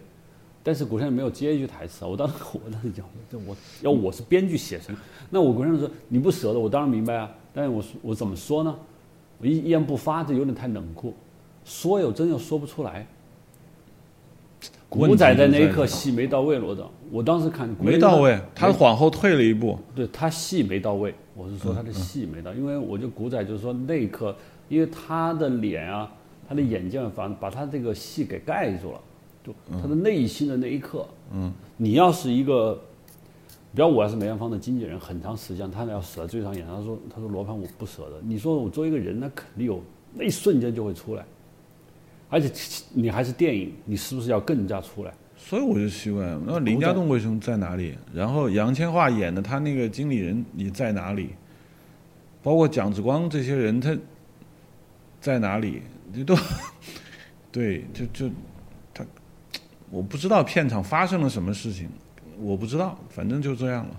[0.64, 4.96] 但是古先生没有接一句台词啊，我当时我当时讲，这我要我是编剧写成，
[5.30, 8.76] 那我古先生说你不舍得，我当然明白啊，但是我说我怎么说呢？
[9.38, 11.14] 我一一言不发，这有点太冷酷，
[11.64, 13.06] 说又真又说不出来。
[14.88, 19.78] 古仔在那一刻戏没到位，罗总，我当时看没到位，他往后退了一步。
[19.94, 24.34] 对他戏没到位，我是说他的戏没到，因为我觉得古仔就是说那一刻，
[24.70, 26.10] 因为他的脸啊，
[26.48, 29.02] 他的眼睛反把他这个戏给盖住了，
[29.46, 32.82] 就他的内心的那一刻，嗯，你要是一个，
[33.74, 39.82] 比方我要是梅艳芳的经纪人，很长时间，他要死在最上演，他说他说罗盘我不舍得，你说我作为一个人，那肯定有
[40.14, 41.24] 那一瞬间就会出来，
[42.30, 42.52] 而且
[42.94, 45.14] 你还是电影，你是不是要更加出来？
[45.38, 47.96] 所以我就奇怪，那林家栋为什么在哪里？
[48.14, 51.30] 然后杨千嬅演的他那个经理人你在哪里？
[52.42, 53.96] 包括蒋志光这些人他
[55.20, 55.82] 在哪里？
[56.14, 56.36] 这都
[57.52, 58.34] 对，就就他，
[59.90, 61.90] 我不知道片场发生了什么事情，
[62.42, 63.92] 我不知道，反正就这样了。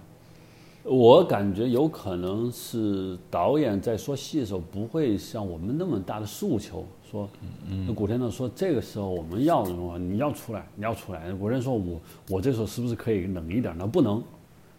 [0.89, 7.29] 我感觉有可能是导演在说戏的时候不会像我们那么大的诉求，说，
[7.69, 9.99] 嗯古天乐说这个时候我们要什么？
[9.99, 11.33] 你要出来，你要出来。
[11.33, 13.85] 古天说我我这时候是不是可以冷一点呢？
[13.85, 14.23] 不能，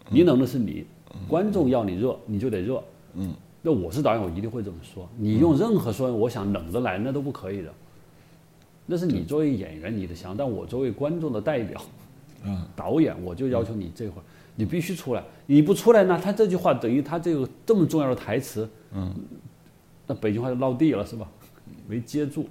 [0.08, 0.86] 你冷的是你，
[1.28, 2.82] 观众要你热，你就得热。
[3.12, 5.06] 嗯，那我是导演，我一定会这么说。
[5.18, 7.70] 你用任何说我想冷着来，那都不可以的。
[8.90, 11.78] 那是你作为演员你的想，但我作为观众的代表，
[12.44, 14.24] 啊， 导演，我就要求你这会儿
[14.56, 19.14] 你必须出来，你不出来呢，他这句话等于他这个这么重要的台词，嗯，
[20.06, 21.28] 那北京话就落地了是吧？
[21.86, 22.48] 没接住，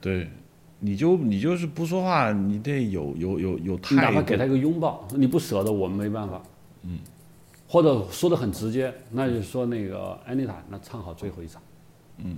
[0.00, 0.28] 对，
[0.80, 4.02] 你就你就是不说话，你得有有有有你态度。
[4.02, 6.42] 哪怕给他一个拥抱，你不舍得，我们没办法，
[6.82, 6.98] 嗯，
[7.66, 11.60] 或者说的很直接，那就说那个安妮塔，那唱好最后一场，
[12.18, 12.36] 嗯，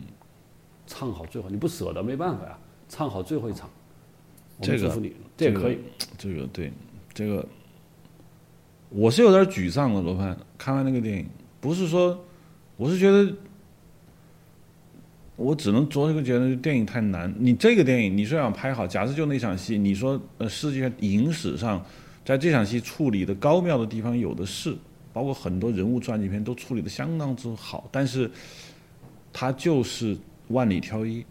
[0.86, 2.58] 唱好最后，你不舍得没办法呀，
[2.88, 3.68] 唱好最后一场，
[4.58, 5.78] 我祝福你，这可以，
[6.16, 6.72] 这个对，
[7.12, 7.44] 这个
[8.90, 10.00] 我是有点沮丧的。
[10.00, 11.26] 罗盘看完那个电影，
[11.60, 12.18] 不是说，
[12.76, 13.34] 我是觉得，
[15.36, 17.34] 我只能做这个觉得电影太难。
[17.38, 21.84] 你这个电影，你说想拍好，假设就那场戏，你说呃，世界影史上
[22.24, 24.76] 在这场戏处理的高妙的地方有的是，
[25.12, 28.30] 包括很多人物传记片都处理的相当之好，但是
[29.32, 30.16] 它就是
[30.48, 31.24] 万里挑一。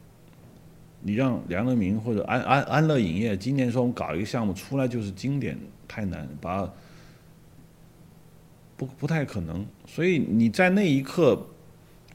[1.05, 6.71] 你让梁乐明或者安安安乐影业今年说我们搞一个项目出来就是经典，太难，把
[8.77, 9.65] 不不太可能。
[9.85, 11.45] 所以你在那一刻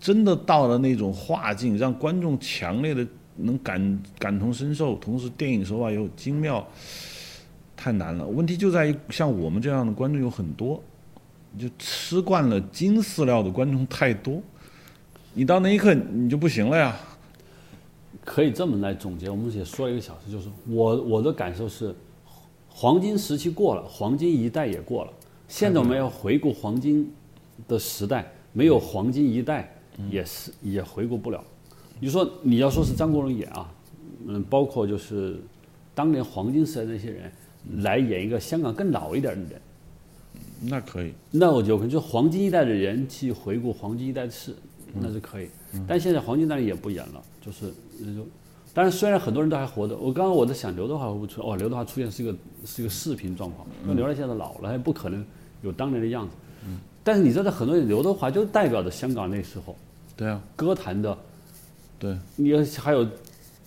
[0.01, 6.67] 真的到了那种画境，让观众强烈的能感感同身受，同时电影手法又精妙，
[7.77, 8.27] 太难了。
[8.27, 10.83] 问题就在于像我们这样的观众有很多，
[11.59, 14.43] 就吃惯了精饲料的观众太多，
[15.35, 16.97] 你到那一刻你就不行了呀。
[18.29, 19.31] 可以这么来总结。
[19.31, 21.95] 我们也说了一个小时，就是我我的感受是，
[22.69, 25.13] 黄金时期过了，黄金一代也过了。
[25.49, 27.11] 现在我们要回顾黄金
[27.67, 29.75] 的时代，没有黄金一代
[30.11, 31.43] 也是也回顾不了。
[31.99, 33.73] 你说你要说是张国荣演啊，
[34.27, 35.41] 嗯，包括就是
[35.95, 37.33] 当年黄金时代那些人
[37.79, 39.61] 来演一个香港更老一点的人，
[40.61, 44.55] 那可以，那我就可能就黄金一代的人去回顾黄金一代的事，
[44.93, 45.49] 那是可以。
[45.87, 48.27] 但现在黄金那里也不演了，就是那就，
[48.73, 55.25] 当然虽然很多人都还活着，我刚刚我在想刘德华会不会出，哦，刘德华出现是一个是一个视频状况，因为刘德华现在老了，他也不可能
[55.63, 56.35] 有当年的样子。
[57.05, 59.75] 但是你知道，很多人刘德华就代表着香港那时候
[60.15, 61.17] 对啊，歌坛的，
[61.99, 63.07] 对，你还有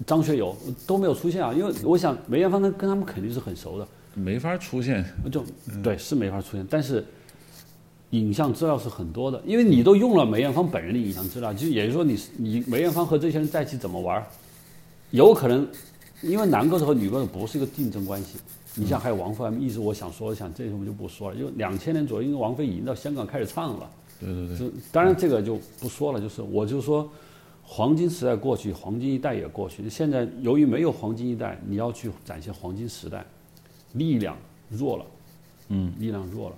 [0.05, 3.87] 张学友都没有出现啊，因为我想梅艳芳跟跟他们肯定是很熟的。
[4.13, 5.03] 没法出现。
[5.31, 5.43] 就
[5.81, 7.03] 对是没法出现，但是
[8.11, 14.25] 影像资料是很多的，因为你都用了梅艳芳本人的影像资料，就也就是说你你梅艳芳和这些人在一起怎么玩儿，
[15.09, 15.67] 有可能
[16.21, 18.37] 因为男歌手和女歌手不是一个竞争关系。
[18.73, 23.89] 你像还有王菲，一直我想说，我想这些我们就不说了，因为两千年左右，因为王菲已经到香港开始唱了。
[24.17, 27.09] 对对对，就当然这个就不说了，就是我就说，
[27.63, 29.89] 黄金时代过去，黄金一代也过去。
[29.89, 33.25] 现在由于没有黄金一代，你要去展现黄金时代，
[33.91, 34.37] 力量
[34.69, 35.05] 弱了，
[35.67, 36.55] 嗯，力量弱了。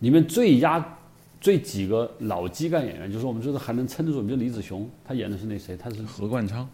[0.00, 0.98] 里面最压
[1.40, 6.68] 最几个老基干演员，就是我们就是还能撑得住，比如李子雄，他演的是那谁，他是何冠昌，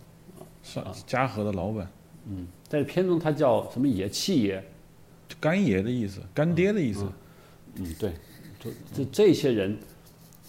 [0.63, 1.91] 是嘉禾的老板，
[2.29, 4.65] 嗯在片中他叫什么爷，七爷，
[5.41, 7.07] 干爷的意思，干爹的意思。
[7.75, 8.13] 嗯，对，
[8.61, 9.77] 就这这些人，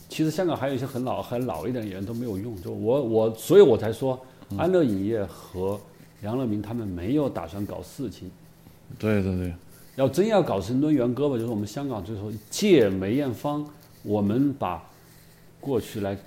[0.07, 4.19] 其实香港还有一些很老很老一点的演员都没有用，就我我，所以我才说，
[4.57, 5.79] 安乐影业和
[6.21, 8.29] 杨乐明他们没有打算搞事情，
[8.99, 9.53] 对对对，
[9.95, 13.67] 要真要搞成抡圆胳膊，就是我们香港最后借梅艳芳，
[14.01, 14.83] 我们把
[15.59, 16.17] 过去来，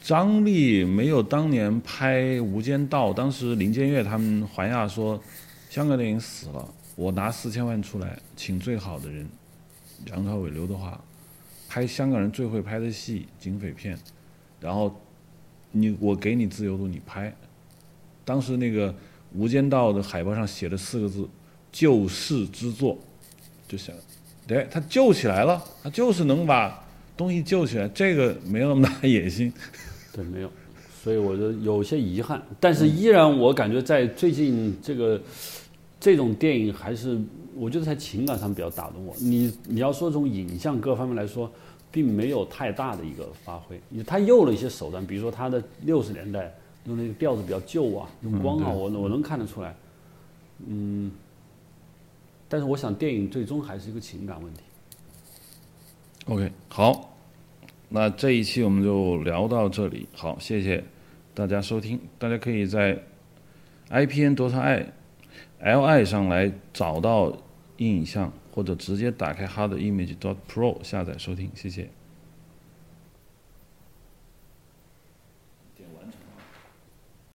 [0.00, 5.18] 张力没有当年拍《无间道》，当时林建岳他们环亚说，
[5.70, 9.26] 香港电影死了，我拿四千万出来，请最好的人，
[10.04, 11.00] 梁朝伟、刘德华，
[11.68, 13.98] 拍香港人最会拍的戏，警匪片，
[14.60, 14.94] 然后
[15.72, 17.34] 你我给你自由度，你拍。
[18.26, 18.92] 当时那个
[19.32, 21.28] 《无间道》的海报上写了四个字
[21.76, 22.96] ：“救世之作”，
[23.68, 23.94] 就想，
[24.46, 26.82] 对，他救起来了，他就是能把
[27.18, 29.52] 东西救起来，这个没有那么大野心。
[30.10, 30.50] 对，没有，
[31.04, 35.20] 所以我就有些遗憾，但是依然我感觉在最近这个
[36.00, 37.20] 这种电影还是
[37.54, 39.14] 我觉得在情感上比较打动我。
[39.18, 41.50] 你你要说从影像各方面来说，
[41.92, 46.54] 并没有太大的一个发挥，他用了一些手段，比如说他的六十年代
[46.86, 49.76] 用那个调子比较旧啊，用光啊，我我能看得出来，
[50.66, 51.10] 嗯，
[52.48, 54.60] 但是我想电影最终还是一个情感问题。
[56.26, 57.16] OK，好，
[57.88, 60.08] 那这一期我们就聊到这里。
[60.12, 60.82] 好，谢谢
[61.34, 62.00] 大家收听。
[62.18, 63.02] 大家可以在
[63.90, 64.92] IPN 多查 I
[65.60, 67.36] L I 上来找到
[67.78, 71.50] 影像，或者直接打开 Hard Image Dot Pro 下载收听。
[71.54, 71.90] 谢谢。